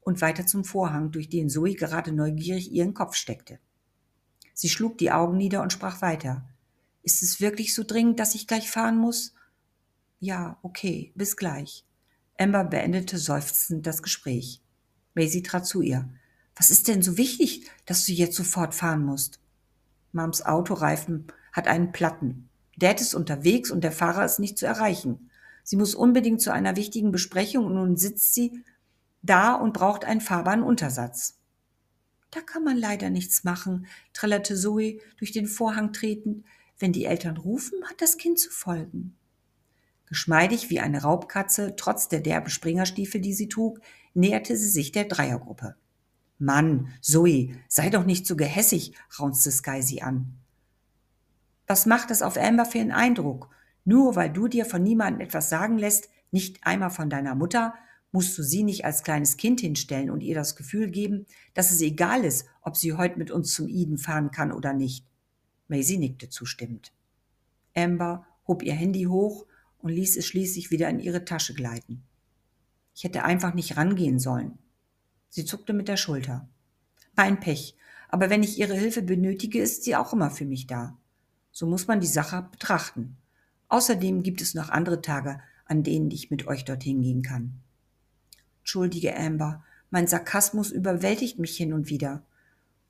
und 0.00 0.20
weiter 0.20 0.46
zum 0.46 0.64
Vorhang, 0.64 1.10
durch 1.10 1.28
den 1.28 1.48
Zoe 1.48 1.74
gerade 1.74 2.12
neugierig 2.12 2.70
ihren 2.70 2.94
Kopf 2.94 3.16
steckte. 3.16 3.58
Sie 4.54 4.68
schlug 4.68 4.96
die 4.98 5.10
Augen 5.10 5.36
nieder 5.36 5.62
und 5.62 5.72
sprach 5.72 6.00
weiter. 6.00 6.48
Ist 7.02 7.24
es 7.24 7.40
wirklich 7.40 7.74
so 7.74 7.82
dringend, 7.82 8.20
dass 8.20 8.36
ich 8.36 8.46
gleich 8.46 8.70
fahren 8.70 8.96
muss? 8.96 9.34
Ja, 10.20 10.56
okay, 10.62 11.12
bis 11.16 11.36
gleich. 11.36 11.84
Amber 12.38 12.62
beendete 12.62 13.18
seufzend 13.18 13.88
das 13.88 14.04
Gespräch. 14.04 14.62
Maisie 15.14 15.42
trat 15.42 15.66
zu 15.66 15.82
ihr. 15.82 16.08
Was 16.58 16.70
ist 16.70 16.88
denn 16.88 17.02
so 17.02 17.16
wichtig, 17.16 17.70
dass 17.86 18.04
du 18.04 18.12
jetzt 18.12 18.36
sofort 18.36 18.74
fahren 18.74 19.04
musst? 19.04 19.38
Mams 20.10 20.42
Autoreifen 20.42 21.28
hat 21.52 21.68
einen 21.68 21.92
Platten. 21.92 22.48
Dad 22.76 23.00
ist 23.00 23.14
unterwegs 23.14 23.70
und 23.70 23.84
der 23.84 23.92
Fahrer 23.92 24.24
ist 24.24 24.40
nicht 24.40 24.58
zu 24.58 24.66
erreichen. 24.66 25.30
Sie 25.62 25.76
muss 25.76 25.94
unbedingt 25.94 26.40
zu 26.40 26.52
einer 26.52 26.76
wichtigen 26.76 27.12
Besprechung 27.12 27.66
und 27.66 27.74
nun 27.74 27.96
sitzt 27.96 28.34
sie 28.34 28.64
da 29.22 29.54
und 29.54 29.72
braucht 29.72 30.04
einen 30.04 30.20
fahrbaren 30.20 30.62
Untersatz. 30.62 31.38
Da 32.32 32.40
kann 32.40 32.64
man 32.64 32.76
leider 32.76 33.08
nichts 33.08 33.44
machen, 33.44 33.86
trällerte 34.12 34.56
Zoe 34.56 34.98
durch 35.16 35.30
den 35.30 35.46
Vorhang 35.46 35.92
tretend. 35.92 36.44
Wenn 36.78 36.92
die 36.92 37.04
Eltern 37.04 37.36
rufen, 37.36 37.84
hat 37.84 38.00
das 38.00 38.16
Kind 38.16 38.38
zu 38.38 38.50
folgen. 38.50 39.16
Geschmeidig 40.06 40.70
wie 40.70 40.80
eine 40.80 41.02
Raubkatze, 41.02 41.74
trotz 41.76 42.08
der 42.08 42.20
derben 42.20 42.50
Springerstiefel, 42.50 43.20
die 43.20 43.34
sie 43.34 43.48
trug, 43.48 43.80
näherte 44.14 44.56
sie 44.56 44.68
sich 44.68 44.90
der 44.90 45.04
Dreiergruppe. 45.04 45.76
Mann, 46.38 46.92
Zoe, 47.00 47.56
sei 47.68 47.90
doch 47.90 48.04
nicht 48.04 48.26
so 48.26 48.36
gehässig, 48.36 48.94
raunzte 49.18 49.50
Sky 49.50 49.82
sie 49.82 50.02
an. 50.02 50.34
Was 51.66 51.84
macht 51.84 52.10
es 52.10 52.22
auf 52.22 52.36
Amber 52.36 52.64
für 52.64 52.78
einen 52.78 52.92
Eindruck? 52.92 53.50
Nur 53.84 54.16
weil 54.16 54.30
du 54.30 54.48
dir 54.48 54.64
von 54.64 54.82
niemandem 54.82 55.26
etwas 55.26 55.50
sagen 55.50 55.78
lässt, 55.78 56.08
nicht 56.30 56.64
einmal 56.64 56.90
von 56.90 57.10
deiner 57.10 57.34
Mutter, 57.34 57.74
musst 58.12 58.38
du 58.38 58.42
sie 58.42 58.62
nicht 58.62 58.84
als 58.84 59.02
kleines 59.02 59.36
Kind 59.36 59.60
hinstellen 59.60 60.10
und 60.10 60.22
ihr 60.22 60.34
das 60.34 60.56
Gefühl 60.56 60.90
geben, 60.90 61.26
dass 61.54 61.70
es 61.70 61.80
egal 61.80 62.24
ist, 62.24 62.46
ob 62.62 62.76
sie 62.76 62.94
heute 62.94 63.18
mit 63.18 63.30
uns 63.30 63.52
zum 63.52 63.68
Eden 63.68 63.98
fahren 63.98 64.30
kann 64.30 64.52
oder 64.52 64.72
nicht. 64.72 65.04
Maisie 65.68 65.98
nickte 65.98 66.30
zustimmend. 66.30 66.92
Amber 67.76 68.26
hob 68.46 68.62
ihr 68.62 68.74
Handy 68.74 69.04
hoch 69.04 69.46
und 69.78 69.90
ließ 69.90 70.16
es 70.16 70.26
schließlich 70.26 70.70
wieder 70.70 70.88
in 70.88 71.00
ihre 71.00 71.24
Tasche 71.24 71.54
gleiten. 71.54 72.02
Ich 72.94 73.04
hätte 73.04 73.24
einfach 73.24 73.54
nicht 73.54 73.76
rangehen 73.76 74.18
sollen. 74.18 74.58
Sie 75.28 75.44
zuckte 75.44 75.72
mit 75.72 75.88
der 75.88 75.96
Schulter. 75.96 76.48
Mein 77.16 77.40
Pech, 77.40 77.76
aber 78.08 78.30
wenn 78.30 78.42
ich 78.42 78.58
ihre 78.58 78.74
Hilfe 78.74 79.02
benötige, 79.02 79.60
ist 79.60 79.84
sie 79.84 79.96
auch 79.96 80.12
immer 80.12 80.30
für 80.30 80.44
mich 80.44 80.66
da. 80.66 80.96
So 81.52 81.66
muss 81.66 81.86
man 81.86 82.00
die 82.00 82.06
Sache 82.06 82.48
betrachten. 82.50 83.16
Außerdem 83.68 84.22
gibt 84.22 84.40
es 84.40 84.54
noch 84.54 84.70
andere 84.70 85.02
Tage, 85.02 85.40
an 85.66 85.82
denen 85.82 86.10
ich 86.10 86.30
mit 86.30 86.46
euch 86.46 86.64
dorthin 86.64 87.02
gehen 87.02 87.22
kann. 87.22 87.60
Entschuldige, 88.60 89.16
Amber, 89.16 89.64
mein 89.90 90.06
Sarkasmus 90.06 90.70
überwältigt 90.70 91.38
mich 91.38 91.56
hin 91.56 91.72
und 91.72 91.88
wieder. 91.88 92.22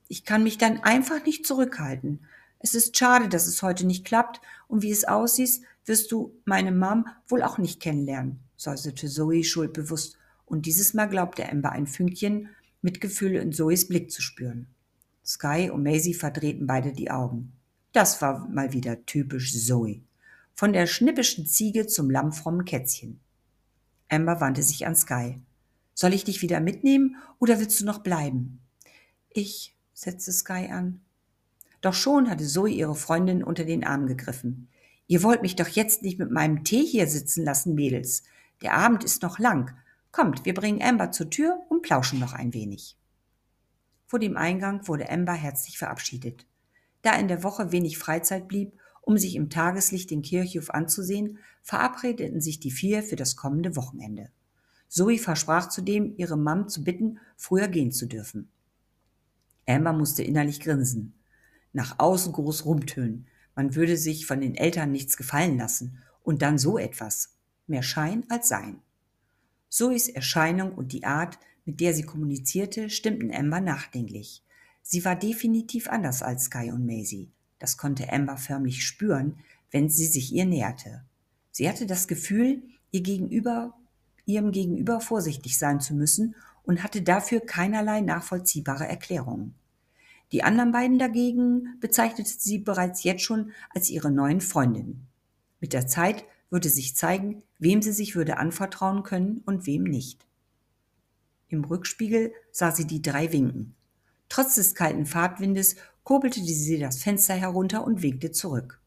Ich 0.09 0.25
kann 0.25 0.43
mich 0.43 0.59
dann 0.59 0.83
einfach 0.83 1.25
nicht 1.25 1.47
zurückhalten. 1.47 2.25
Es 2.61 2.75
ist 2.75 2.97
schade, 2.97 3.29
dass 3.29 3.47
es 3.47 3.63
heute 3.63 3.87
nicht 3.87 4.05
klappt, 4.05 4.41
und 4.67 4.83
wie 4.83 4.91
es 4.91 5.05
aussieht, 5.05 5.61
wirst 5.85 6.13
du 6.13 6.35
meine 6.45 6.73
Mom 6.73 7.07
wohl 7.27 7.43
auch 7.43 7.59
nicht 7.59 7.81
kennenlernen, 7.81 8.41
säuselte 8.57 9.09
Zoe 9.09 9.45
schuldbewusst, 9.45 10.19
und 10.51 10.67
dieses 10.67 10.95
Mal 10.95 11.07
glaubte 11.07 11.49
Amber 11.51 11.73
ein 11.73 11.87
Fünkchen 11.87 12.49
Mitgefühl 12.81 13.35
in 13.37 13.53
Zoes 13.53 13.89
Blick 13.89 14.11
zu 14.11 14.23
spüren. 14.23 14.69
Sky 15.25 15.71
und 15.71 15.83
Maisie 15.83 16.15
verdrehten 16.15 16.67
beide 16.67 16.93
die 16.93 17.11
Augen. 17.11 17.53
Das 17.93 18.23
war 18.23 18.49
mal 18.49 18.73
wieder 18.73 19.05
typisch 19.05 19.53
Zoe. 19.53 20.03
Von 20.55 20.73
der 20.73 20.87
schnippischen 20.87 21.47
Ziege 21.47 21.87
zum 21.87 22.11
lammfrommen 22.11 22.65
Kätzchen. 22.65 23.21
Amber 24.09 24.41
wandte 24.41 24.63
sich 24.63 24.87
an 24.87 24.97
Sky. 24.97 25.41
Soll 25.95 26.15
ich 26.15 26.25
dich 26.25 26.43
wieder 26.43 26.61
mitnehmen 26.61 27.17
oder 27.39 27.59
willst 27.59 27.81
du 27.81 27.85
noch 27.85 27.99
bleiben? 27.99 28.61
Ich, 29.31 29.77
setzte 29.93 30.33
Sky 30.33 30.69
an. 30.71 31.01
Doch 31.81 31.95
schon 31.95 32.31
hatte 32.31 32.47
Zoe 32.47 32.71
ihre 32.71 32.95
Freundin 32.95 33.43
unter 33.45 33.65
den 33.65 33.85
Arm 33.85 34.07
gegriffen. 34.07 34.69
Ihr 35.07 35.23
wollt 35.23 35.43
mich 35.43 35.57
doch 35.57 35.69
jetzt 35.69 36.03
nicht 36.03 36.19
mit 36.19 36.31
meinem 36.31 36.65
Tee 36.65 36.85
hier 36.85 37.07
sitzen 37.07 37.45
lassen, 37.45 37.75
Mädels. 37.75 38.23
Der 38.63 38.75
Abend 38.75 39.05
ist 39.05 39.23
noch 39.23 39.39
lang. 39.39 39.77
Kommt, 40.19 40.45
wir 40.45 40.55
bringen 40.55 40.83
Amber 40.83 41.13
zur 41.13 41.31
Tür 41.31 41.61
und 41.69 41.83
plauschen 41.83 42.19
noch 42.19 42.33
ein 42.33 42.53
wenig. 42.53 42.99
Vor 44.05 44.19
dem 44.19 44.37
Eingang 44.37 44.89
wurde 44.89 45.09
Amber 45.09 45.33
herzlich 45.33 45.79
verabschiedet. 45.79 46.45
Da 47.03 47.13
in 47.17 47.29
der 47.29 47.45
Woche 47.45 47.71
wenig 47.71 47.99
Freizeit 47.99 48.49
blieb, 48.49 48.73
um 49.03 49.17
sich 49.17 49.37
im 49.37 49.49
Tageslicht 49.49 50.11
den 50.11 50.23
Kirchhof 50.23 50.71
anzusehen, 50.71 51.39
verabredeten 51.63 52.41
sich 52.41 52.59
die 52.59 52.73
vier 52.73 53.05
für 53.05 53.15
das 53.15 53.37
kommende 53.37 53.77
Wochenende. 53.77 54.33
Zoe 54.89 55.19
versprach 55.19 55.69
zudem, 55.69 56.15
ihre 56.17 56.37
Mom 56.37 56.67
zu 56.67 56.83
bitten, 56.83 57.21
früher 57.37 57.69
gehen 57.69 57.93
zu 57.93 58.07
dürfen. 58.07 58.51
Amber 59.69 59.93
musste 59.93 60.25
innerlich 60.25 60.59
grinsen. 60.59 61.15
Nach 61.73 62.01
außen 62.01 62.33
groß 62.33 62.65
rumtönen. 62.65 63.29
Man 63.55 63.77
würde 63.77 63.97
sich 63.97 64.27
von 64.27 64.41
den 64.41 64.57
Eltern 64.57 64.91
nichts 64.91 65.17
gefallen 65.17 65.59
lassen. 65.59 66.03
Und 66.25 66.43
dann 66.43 66.59
so 66.59 66.77
etwas. 66.77 67.37
Mehr 67.69 67.85
Schein 67.85 68.25
als 68.29 68.49
Sein. 68.49 68.83
Zoes 69.69 70.09
Erscheinung 70.09 70.73
und 70.73 70.93
die 70.93 71.05
Art, 71.05 71.39
mit 71.65 71.81
der 71.81 71.95
sie 71.95 72.03
kommunizierte, 72.03 72.91
stimmten 72.91 73.35
Amber 73.35 73.61
nachdenklich. 73.61 74.43
Sie 74.83 75.05
war 75.05 75.17
definitiv 75.17 75.89
anders 75.89 76.23
als 76.23 76.45
Sky 76.45 76.71
und 76.73 76.87
Maisie. 76.87 77.31
Das 77.59 77.77
konnte 77.77 78.13
Amber 78.13 78.37
förmlich 78.37 78.85
spüren, 78.85 79.39
wenn 79.71 79.89
sie 79.89 80.07
sich 80.07 80.33
ihr 80.33 80.47
näherte. 80.47 81.05
Sie 81.51 81.69
hatte 81.69 81.87
das 81.87 82.09
Gefühl, 82.09 82.63
ihr 82.91 83.03
Gegenüber 83.03 83.75
ihrem 84.29 84.53
Gegenüber 84.53 85.01
vorsichtig 85.01 85.59
sein 85.59 85.81
zu 85.81 85.95
müssen 85.95 86.37
und 86.63 86.85
hatte 86.85 87.03
dafür 87.03 87.41
keinerlei 87.41 88.03
nachvollziehbare 88.03 88.87
Erklärungen. 88.87 89.55
Die 90.33 90.43
anderen 90.45 90.71
beiden 90.71 90.99
dagegen 90.99 91.79
bezeichnete 91.81 92.31
sie 92.39 92.59
bereits 92.59 93.03
jetzt 93.03 93.23
schon 93.23 93.53
als 93.71 93.89
ihre 93.89 94.11
neuen 94.11 94.43
Freundinnen. 94.43 95.07
Mit 95.61 95.73
der 95.73 95.87
Zeit 95.87 96.25
würde 96.51 96.69
sich 96.69 96.95
zeigen, 96.95 97.43
wem 97.59 97.83
sie 97.83 97.93
sich 97.93 98.17
würde 98.17 98.39
anvertrauen 98.39 99.03
können 99.03 99.43
und 99.47 99.67
wem 99.67 99.85
nicht. 99.85 100.27
Im 101.49 101.65
Rückspiegel 101.65 102.33
sah 102.51 102.73
sie 102.73 102.87
die 102.87 103.03
drei 103.03 103.33
winken. 103.33 103.75
Trotz 104.29 104.57
des 104.57 104.75
kalten 104.75 105.07
Fahrtwindes 105.07 105.77
kurbelte 106.05 106.41
sie 106.41 106.79
das 106.79 107.03
Fenster 107.03 107.35
herunter 107.35 107.85
und 107.85 108.03
winkte 108.03 108.33
zurück. 108.33 108.81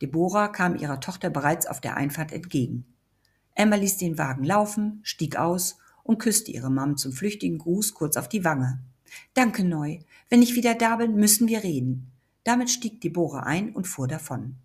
Deborah 0.00 0.48
kam 0.48 0.76
ihrer 0.76 1.00
Tochter 1.00 1.30
bereits 1.30 1.66
auf 1.66 1.80
der 1.80 1.96
Einfahrt 1.96 2.32
entgegen. 2.32 2.84
Emma 3.54 3.76
ließ 3.76 3.98
den 3.98 4.18
Wagen 4.18 4.44
laufen, 4.44 5.00
stieg 5.02 5.36
aus 5.36 5.78
und 6.02 6.18
küsste 6.18 6.50
ihre 6.50 6.70
Mom 6.70 6.96
zum 6.96 7.12
flüchtigen 7.12 7.58
Gruß 7.58 7.94
kurz 7.94 8.16
auf 8.16 8.28
die 8.28 8.44
Wange. 8.44 8.80
Danke, 9.34 9.64
Neu. 9.64 10.00
Wenn 10.28 10.42
ich 10.42 10.54
wieder 10.54 10.74
da 10.74 10.96
bin, 10.96 11.14
müssen 11.14 11.48
wir 11.48 11.62
reden. 11.62 12.10
Damit 12.44 12.70
stieg 12.70 13.00
Deborah 13.00 13.44
ein 13.44 13.72
und 13.72 13.86
fuhr 13.86 14.08
davon. 14.08 14.56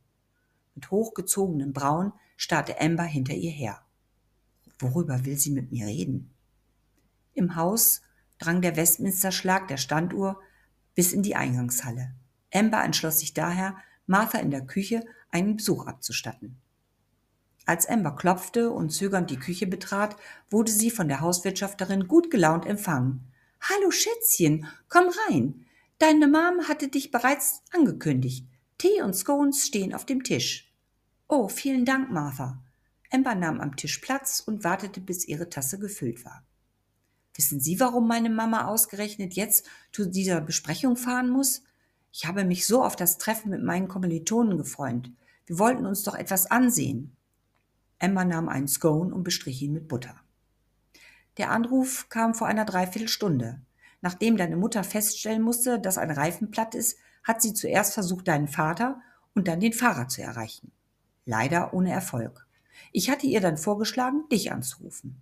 Mit 0.77 0.91
hochgezogenen 0.91 1.73
Brauen 1.73 2.13
starrte 2.35 2.79
Amber 2.79 3.01
hinter 3.01 3.33
ihr 3.33 3.49
her. 3.49 3.81
Worüber 4.77 5.25
will 5.25 5.35
sie 5.35 5.49
mit 5.49 5.71
mir 5.71 5.87
reden? 5.87 6.29
Im 7.33 7.55
Haus 7.55 8.03
drang 8.37 8.61
der 8.61 8.75
Westminster-Schlag 8.75 9.67
der 9.69 9.77
Standuhr 9.77 10.39
bis 10.93 11.13
in 11.13 11.23
die 11.23 11.35
Eingangshalle. 11.35 12.13
Amber 12.53 12.83
entschloss 12.83 13.21
sich 13.21 13.33
daher, 13.33 13.75
Martha 14.05 14.37
in 14.37 14.51
der 14.51 14.67
Küche 14.67 15.03
einen 15.31 15.57
Besuch 15.57 15.87
abzustatten. 15.87 16.61
Als 17.65 17.89
Amber 17.89 18.15
klopfte 18.15 18.69
und 18.69 18.91
zögernd 18.91 19.31
die 19.31 19.39
Küche 19.39 19.65
betrat, 19.65 20.15
wurde 20.51 20.71
sie 20.71 20.91
von 20.91 21.07
der 21.07 21.21
Hauswirtschafterin 21.21 22.07
gut 22.07 22.29
gelaunt 22.29 22.67
empfangen. 22.67 23.31
Hallo 23.61 23.89
Schätzchen, 23.89 24.67
komm 24.89 25.05
rein. 25.27 25.65
Deine 25.97 26.27
Mom 26.27 26.67
hatte 26.67 26.87
dich 26.87 27.09
bereits 27.09 27.63
angekündigt. 27.71 28.45
Tee 28.77 29.01
und 29.01 29.15
Scones 29.15 29.65
stehen 29.65 29.95
auf 29.95 30.05
dem 30.05 30.21
Tisch. 30.21 30.66
Oh, 31.29 31.49
vielen 31.49 31.83
Dank, 31.83 32.09
Martha. 32.09 32.63
Amber 33.11 33.35
nahm 33.35 33.59
am 33.59 33.75
Tisch 33.75 33.97
Platz 33.97 34.39
und 34.39 34.63
wartete, 34.63 35.01
bis 35.01 35.27
ihre 35.27 35.49
Tasse 35.49 35.77
gefüllt 35.77 36.23
war. 36.23 36.45
Wissen 37.35 37.59
Sie, 37.59 37.81
warum 37.81 38.07
meine 38.07 38.29
Mama 38.29 38.65
ausgerechnet 38.65 39.33
jetzt 39.33 39.67
zu 39.91 40.05
dieser 40.05 40.39
Besprechung 40.39 40.95
fahren 40.95 41.29
muss? 41.29 41.63
Ich 42.13 42.25
habe 42.25 42.45
mich 42.45 42.65
so 42.65 42.81
auf 42.81 42.95
das 42.95 43.17
Treffen 43.17 43.49
mit 43.49 43.61
meinen 43.61 43.89
Kommilitonen 43.89 44.57
gefreut. 44.57 45.11
Wir 45.45 45.59
wollten 45.59 45.85
uns 45.85 46.03
doch 46.03 46.15
etwas 46.15 46.49
ansehen. 46.49 47.15
Emma 47.99 48.23
nahm 48.23 48.47
einen 48.47 48.69
Scone 48.69 49.13
und 49.13 49.23
bestrich 49.23 49.61
ihn 49.61 49.73
mit 49.73 49.89
Butter. 49.89 50.15
Der 51.35 51.51
Anruf 51.51 52.07
kam 52.07 52.35
vor 52.35 52.47
einer 52.47 52.63
Dreiviertelstunde. 52.63 53.61
Nachdem 53.99 54.37
deine 54.37 54.55
Mutter 54.55 54.85
feststellen 54.85 55.41
musste, 55.41 55.77
dass 55.77 55.97
ein 55.97 56.11
Reifen 56.11 56.51
platt 56.51 56.73
ist, 56.73 56.97
hat 57.25 57.41
sie 57.41 57.53
zuerst 57.53 57.93
versucht, 57.93 58.29
deinen 58.29 58.47
Vater 58.47 59.01
und 59.35 59.49
dann 59.49 59.59
den 59.59 59.73
Fahrer 59.73 60.07
zu 60.07 60.21
erreichen. 60.21 60.71
Leider 61.29 61.73
ohne 61.73 61.91
Erfolg. 61.91 62.47
Ich 62.93 63.09
hatte 63.09 63.27
ihr 63.27 63.41
dann 63.41 63.57
vorgeschlagen, 63.57 64.23
dich 64.31 64.53
anzurufen. 64.53 65.21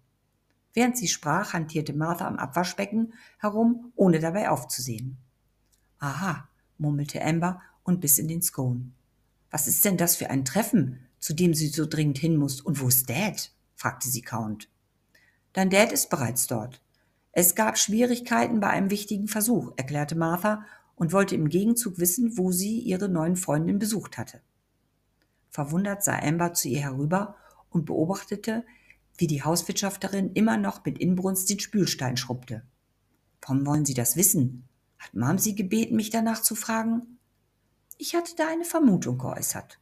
Während 0.75 0.95
sie 0.97 1.07
sprach, 1.07 1.53
hantierte 1.53 1.93
Martha 1.93 2.27
am 2.27 2.37
Abwaschbecken 2.37 3.15
herum, 3.39 3.91
ohne 3.95 4.19
dabei 4.19 4.51
aufzusehen. 4.51 5.17
Aha, 5.97 6.47
murmelte 6.77 7.25
Amber 7.25 7.59
und 7.83 8.01
biss 8.01 8.19
in 8.19 8.27
den 8.27 8.43
Scone. 8.43 8.91
Was 9.49 9.67
ist 9.67 9.83
denn 9.83 9.97
das 9.97 10.15
für 10.15 10.29
ein 10.29 10.45
Treffen, 10.45 10.99
zu 11.17 11.33
dem 11.33 11.55
sie 11.55 11.69
so 11.69 11.87
dringend 11.87 12.19
hin 12.19 12.37
muss, 12.37 12.61
und 12.61 12.79
wo 12.79 12.87
ist 12.87 13.09
Dad? 13.09 13.51
fragte 13.73 14.07
sie 14.07 14.21
kauend. 14.21 14.69
Dein 15.53 15.71
Dad 15.71 15.91
ist 15.91 16.11
bereits 16.11 16.45
dort. 16.45 16.83
Es 17.31 17.55
gab 17.55 17.79
Schwierigkeiten 17.79 18.59
bei 18.59 18.69
einem 18.69 18.91
wichtigen 18.91 19.27
Versuch, 19.27 19.73
erklärte 19.75 20.15
Martha 20.15 20.67
und 20.93 21.13
wollte 21.13 21.33
im 21.33 21.49
Gegenzug 21.49 21.97
wissen, 21.97 22.37
wo 22.37 22.51
sie 22.51 22.77
ihre 22.79 23.09
neuen 23.09 23.37
Freundin 23.37 23.79
besucht 23.79 24.19
hatte. 24.19 24.41
Verwundert 25.55 26.03
sah 26.03 26.19
Amber 26.19 26.53
zu 26.53 26.67
ihr 26.67 26.81
herüber 26.81 27.37
und 27.69 27.85
beobachtete, 27.85 28.65
wie 29.17 29.25
die 29.25 29.41
Hauswirtschafterin 29.41 30.33
immer 30.33 30.57
noch 30.57 30.83
mit 30.83 30.99
Inbrunst 30.99 31.49
den 31.49 31.61
Spülstein 31.61 32.17
schrubbte. 32.17 32.63
Warum 33.41 33.65
wollen 33.65 33.85
Sie 33.85 33.93
das 33.93 34.17
wissen? 34.17 34.67
Hat 34.99 35.13
Mom 35.13 35.37
Sie 35.37 35.55
gebeten, 35.55 35.95
mich 35.95 36.09
danach 36.09 36.41
zu 36.41 36.55
fragen? 36.55 37.19
Ich 37.97 38.15
hatte 38.15 38.35
da 38.35 38.49
eine 38.49 38.65
Vermutung 38.65 39.17
geäußert. 39.17 39.79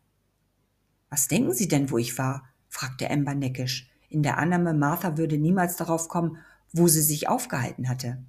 Was 1.09 1.28
denken 1.28 1.53
Sie 1.53 1.67
denn, 1.67 1.89
wo 1.89 1.97
ich 1.97 2.19
war? 2.19 2.43
fragte 2.69 3.09
Amber 3.09 3.34
neckisch, 3.34 3.89
in 4.09 4.21
der 4.21 4.38
Annahme, 4.38 4.76
Martha 4.76 5.17
würde 5.17 5.39
niemals 5.39 5.76
darauf 5.76 6.07
kommen, 6.07 6.38
wo 6.71 6.88
sie 6.88 7.01
sich 7.01 7.30
aufgehalten 7.30 7.89
hatte. 7.89 8.24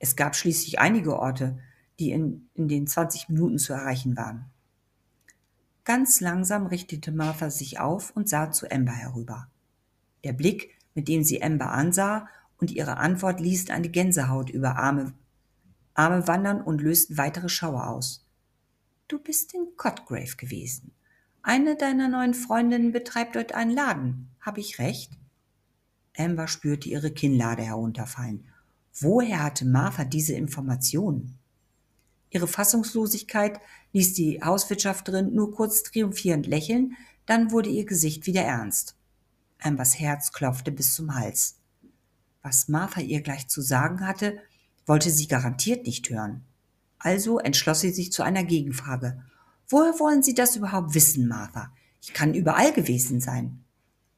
Es 0.00 0.16
gab 0.16 0.34
schließlich 0.34 0.80
einige 0.80 1.16
Orte, 1.16 1.56
die 2.00 2.10
in, 2.10 2.48
in 2.54 2.66
den 2.66 2.88
20 2.88 3.28
Minuten 3.28 3.58
zu 3.58 3.74
erreichen 3.74 4.16
waren. 4.16 4.50
Ganz 5.84 6.20
langsam 6.20 6.66
richtete 6.66 7.12
Martha 7.12 7.50
sich 7.50 7.80
auf 7.80 8.14
und 8.14 8.28
sah 8.28 8.50
zu 8.50 8.70
Amber 8.70 8.92
herüber. 8.92 9.48
Der 10.24 10.32
Blick, 10.32 10.76
mit 10.94 11.08
dem 11.08 11.24
sie 11.24 11.42
Amber 11.42 11.72
ansah, 11.72 12.28
und 12.58 12.70
ihre 12.70 12.98
Antwort 12.98 13.40
ließen 13.40 13.70
eine 13.70 13.88
Gänsehaut 13.88 14.50
über 14.50 14.76
Arme, 14.76 15.14
Arme 15.94 16.26
wandern 16.28 16.60
und 16.60 16.80
lösten 16.80 17.18
weitere 17.18 17.48
Schauer 17.48 17.88
aus. 17.88 18.26
Du 19.08 19.18
bist 19.18 19.54
in 19.54 19.66
Cotgrave 19.76 20.36
gewesen. 20.36 20.92
Eine 21.42 21.76
deiner 21.76 22.08
neuen 22.08 22.34
Freundinnen 22.34 22.92
betreibt 22.92 23.34
dort 23.34 23.52
einen 23.52 23.70
Laden. 23.70 24.28
Habe 24.40 24.60
ich 24.60 24.78
recht? 24.78 25.12
Amber 26.16 26.48
spürte 26.48 26.88
ihre 26.88 27.10
Kinnlade 27.10 27.62
herunterfallen. 27.62 28.44
Woher 28.92 29.42
hatte 29.42 29.64
Martha 29.64 30.04
diese 30.04 30.34
Informationen? 30.34 31.39
Ihre 32.30 32.46
Fassungslosigkeit 32.46 33.60
ließ 33.92 34.14
die 34.14 34.42
Hauswirtschafterin 34.42 35.34
nur 35.34 35.52
kurz 35.52 35.82
triumphierend 35.82 36.46
lächeln, 36.46 36.96
dann 37.26 37.50
wurde 37.50 37.70
ihr 37.70 37.84
Gesicht 37.84 38.26
wieder 38.26 38.42
ernst. 38.42 38.96
Ambers 39.60 39.98
Herz 39.98 40.32
klopfte 40.32 40.72
bis 40.72 40.94
zum 40.94 41.14
Hals. 41.14 41.56
Was 42.42 42.68
Martha 42.68 43.00
ihr 43.00 43.20
gleich 43.20 43.48
zu 43.48 43.60
sagen 43.60 44.06
hatte, 44.06 44.38
wollte 44.86 45.10
sie 45.10 45.28
garantiert 45.28 45.86
nicht 45.86 46.08
hören. 46.08 46.44
Also 46.98 47.38
entschloss 47.38 47.80
sie 47.80 47.90
sich 47.90 48.12
zu 48.12 48.22
einer 48.22 48.44
Gegenfrage. 48.44 49.22
Woher 49.68 49.98
wollen 50.00 50.22
Sie 50.22 50.34
das 50.34 50.56
überhaupt 50.56 50.94
wissen, 50.94 51.28
Martha? 51.28 51.72
Ich 52.02 52.12
kann 52.12 52.34
überall 52.34 52.72
gewesen 52.72 53.20
sein. 53.20 53.64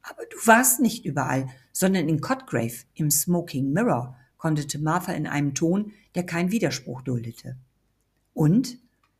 Aber 0.01 0.23
du 0.25 0.37
warst 0.45 0.79
nicht 0.79 1.05
überall, 1.05 1.47
sondern 1.71 2.09
in 2.09 2.21
Cotgrave, 2.21 2.85
im 2.93 3.11
Smoking 3.11 3.71
Mirror, 3.71 4.17
konnte 4.37 4.79
Martha 4.79 5.13
in 5.13 5.27
einem 5.27 5.53
Ton, 5.53 5.93
der 6.15 6.25
keinen 6.25 6.51
Widerspruch 6.51 7.01
duldete. 7.01 7.55
Und? 8.33 8.77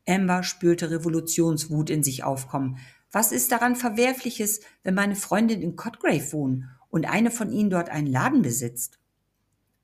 Amber 0.07 0.43
spürte 0.43 0.91
Revolutionswut 0.91 1.89
in 1.89 2.03
sich 2.03 2.24
aufkommen. 2.24 2.78
Was 3.11 3.32
ist 3.32 3.51
daran 3.51 3.76
Verwerfliches, 3.76 4.61
wenn 4.84 4.95
meine 4.95 5.16
Freundin 5.16 5.61
in 5.61 5.76
Cotgrave 5.76 6.34
wohnt 6.34 6.66
und 6.89 7.05
eine 7.05 7.32
von 7.32 7.51
ihnen 7.51 7.70
dort 7.70 7.89
einen 7.89 8.07
Laden 8.07 8.41
besitzt? 8.41 8.99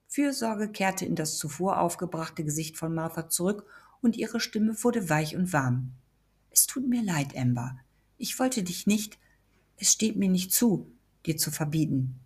Fürsorge 0.08 0.70
kehrte 0.70 1.06
in 1.06 1.16
das 1.16 1.38
zuvor 1.38 1.80
aufgebrachte 1.80 2.44
Gesicht 2.44 2.78
von 2.78 2.94
Martha 2.94 3.30
zurück 3.30 3.66
und 4.02 4.18
ihre 4.18 4.40
Stimme 4.40 4.76
wurde 4.84 5.10
weich 5.10 5.36
und 5.36 5.54
warm. 5.54 5.94
Es 6.50 6.66
tut 6.66 6.88
mir 6.88 7.04
leid, 7.04 7.38
Amber. 7.38 7.78
Ich 8.18 8.40
wollte 8.40 8.64
dich 8.64 8.88
nicht, 8.88 9.20
es 9.78 9.92
steht 9.92 10.18
mir 10.18 10.30
nicht 10.30 10.52
zu, 10.52 10.92
dir 11.26 11.38
zu 11.38 11.52
verbieten. 11.52 12.20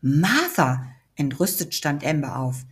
Martha! 0.00 0.86
Entrüstet 1.14 1.74
stand 1.74 2.04
Amber 2.06 2.36
auf. 2.38 2.64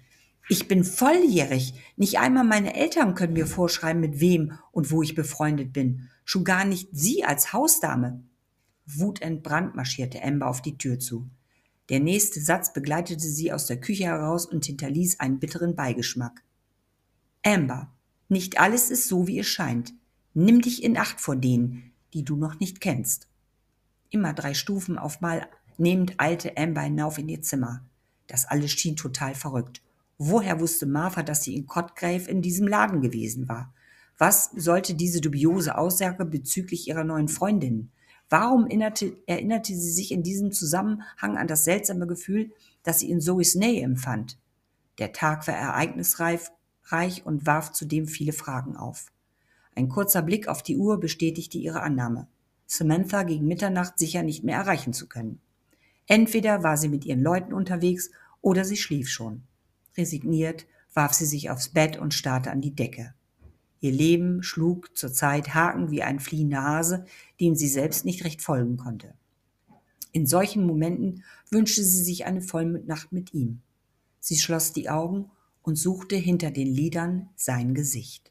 Ich 0.53 0.67
bin 0.67 0.83
volljährig. 0.83 1.75
Nicht 1.97 2.19
einmal 2.19 2.43
meine 2.43 2.75
Eltern 2.75 3.15
können 3.15 3.35
mir 3.35 3.47
vorschreiben, 3.47 4.01
mit 4.01 4.19
wem 4.19 4.59
und 4.73 4.91
wo 4.91 5.01
ich 5.01 5.15
befreundet 5.15 5.73
bin. 5.73 6.09
Schon 6.25 6.43
gar 6.43 6.65
nicht 6.65 6.89
Sie 6.91 7.23
als 7.23 7.53
Hausdame. 7.53 8.25
Wutentbrannt 8.85 9.77
marschierte 9.77 10.21
Amber 10.25 10.49
auf 10.49 10.61
die 10.61 10.77
Tür 10.77 10.99
zu. 10.99 11.31
Der 11.89 12.01
nächste 12.01 12.41
Satz 12.41 12.73
begleitete 12.73 13.29
sie 13.29 13.53
aus 13.53 13.67
der 13.67 13.81
Küche 13.81 14.07
heraus 14.07 14.45
und 14.45 14.65
hinterließ 14.65 15.21
einen 15.21 15.39
bitteren 15.39 15.77
Beigeschmack. 15.77 16.43
Amber, 17.45 17.93
nicht 18.29 18.59
alles 18.59 18.91
ist 18.91 19.07
so, 19.07 19.29
wie 19.29 19.39
es 19.39 19.47
scheint. 19.47 19.95
Nimm 20.35 20.63
dich 20.63 20.83
in 20.83 20.97
Acht 20.97 21.21
vor 21.21 21.37
denen, 21.37 21.93
die 22.13 22.25
du 22.25 22.35
noch 22.35 22.59
nicht 22.59 22.81
kennst. 22.81 23.29
Immer 24.09 24.33
drei 24.33 24.55
Stufen 24.55 24.99
auf 24.99 25.21
mal 25.21 25.47
nehmend 25.79 26.15
eilte 26.19 26.57
Amber 26.57 26.81
hinauf 26.81 27.19
in 27.19 27.29
ihr 27.29 27.41
Zimmer. 27.41 27.85
Das 28.27 28.47
alles 28.47 28.73
schien 28.73 28.97
total 28.97 29.37
verrückt. 29.37 29.81
Woher 30.23 30.61
wusste 30.61 30.85
Martha, 30.85 31.23
dass 31.23 31.45
sie 31.45 31.55
in 31.55 31.67
Cotgrave 31.67 32.29
in 32.31 32.43
diesem 32.43 32.69
Laden 32.69 33.01
gewesen 33.01 33.49
war? 33.49 33.73
Was 34.19 34.51
sollte 34.55 34.93
diese 34.93 35.23
dubiose 35.23 35.79
Aussage 35.79 36.27
bezüglich 36.27 36.87
ihrer 36.89 37.05
neuen 37.05 37.29
Freundin? 37.29 37.91
Warum 38.29 38.67
erinnerte, 38.67 39.17
erinnerte 39.25 39.75
sie 39.75 39.91
sich 39.91 40.13
in 40.13 40.23
diesem 40.23 40.53
Zusammenhang 40.53 41.39
an 41.39 41.47
das 41.47 41.65
seltsame 41.65 42.07
Gefühl, 42.07 42.51
das 42.83 42.99
sie 42.99 43.11
in 43.11 43.23
Zoes 43.23 43.55
Nähe 43.55 43.83
empfand? 43.83 44.37
Der 44.99 45.15
Tag 45.15 45.49
war 45.49 45.55
ereignisreich 45.55 46.51
reich 46.85 47.25
und 47.25 47.47
warf 47.47 47.73
zudem 47.73 48.07
viele 48.07 48.35
Fragen 48.35 48.77
auf. 48.77 49.11
Ein 49.75 49.89
kurzer 49.89 50.21
Blick 50.21 50.49
auf 50.49 50.63
die 50.63 50.77
Uhr 50.77 51.01
bestätigte 51.01 51.57
ihre 51.57 51.81
Annahme. 51.81 52.29
Samantha 52.67 53.23
gegen 53.23 53.47
Mitternacht 53.47 53.99
sicher 53.99 54.23
nicht 54.23 54.45
mehr 54.45 54.59
erreichen 54.59 54.93
zu 54.93 55.09
können. 55.09 55.41
Entweder 56.07 56.63
war 56.63 56.77
sie 56.77 56.91
mit 56.91 57.07
ihren 57.07 57.23
Leuten 57.23 57.55
unterwegs 57.55 58.11
oder 58.43 58.67
sie 58.67 58.77
schlief 58.77 59.09
schon. 59.09 59.45
Resigniert 60.01 60.67
warf 60.95 61.13
sie 61.13 61.27
sich 61.27 61.51
aufs 61.51 61.69
Bett 61.69 61.99
und 61.99 62.15
starrte 62.15 62.51
an 62.51 62.63
die 62.63 62.75
Decke. 62.75 63.13
Ihr 63.81 63.93
Leben 63.93 64.43
schlug 64.43 64.97
zurzeit 64.97 65.55
Haken 65.55 65.91
wie 65.91 66.03
ein 66.03 66.21
fliehender 66.21 66.63
Hase, 66.63 67.05
dem 67.39 67.55
sie 67.55 67.69
selbst 67.69 68.07
nicht 68.07 68.25
recht 68.25 68.41
folgen 68.41 68.79
konnte. 68.79 69.13
In 70.13 70.27
solchen 70.27 70.67
Momenten 70.67 71.23
wünschte 71.51 71.85
sie 71.85 72.03
sich 72.03 72.25
eine 72.25 72.41
Vollnacht 72.41 73.13
mit 73.13 73.35
ihm. 73.35 73.61
Sie 74.21 74.37
schloss 74.37 74.73
die 74.73 74.89
Augen 74.89 75.31
und 75.61 75.77
suchte 75.77 76.17
hinter 76.17 76.51
den 76.51 76.67
Lidern 76.67 77.29
sein 77.37 77.75
Gesicht. 77.75 78.30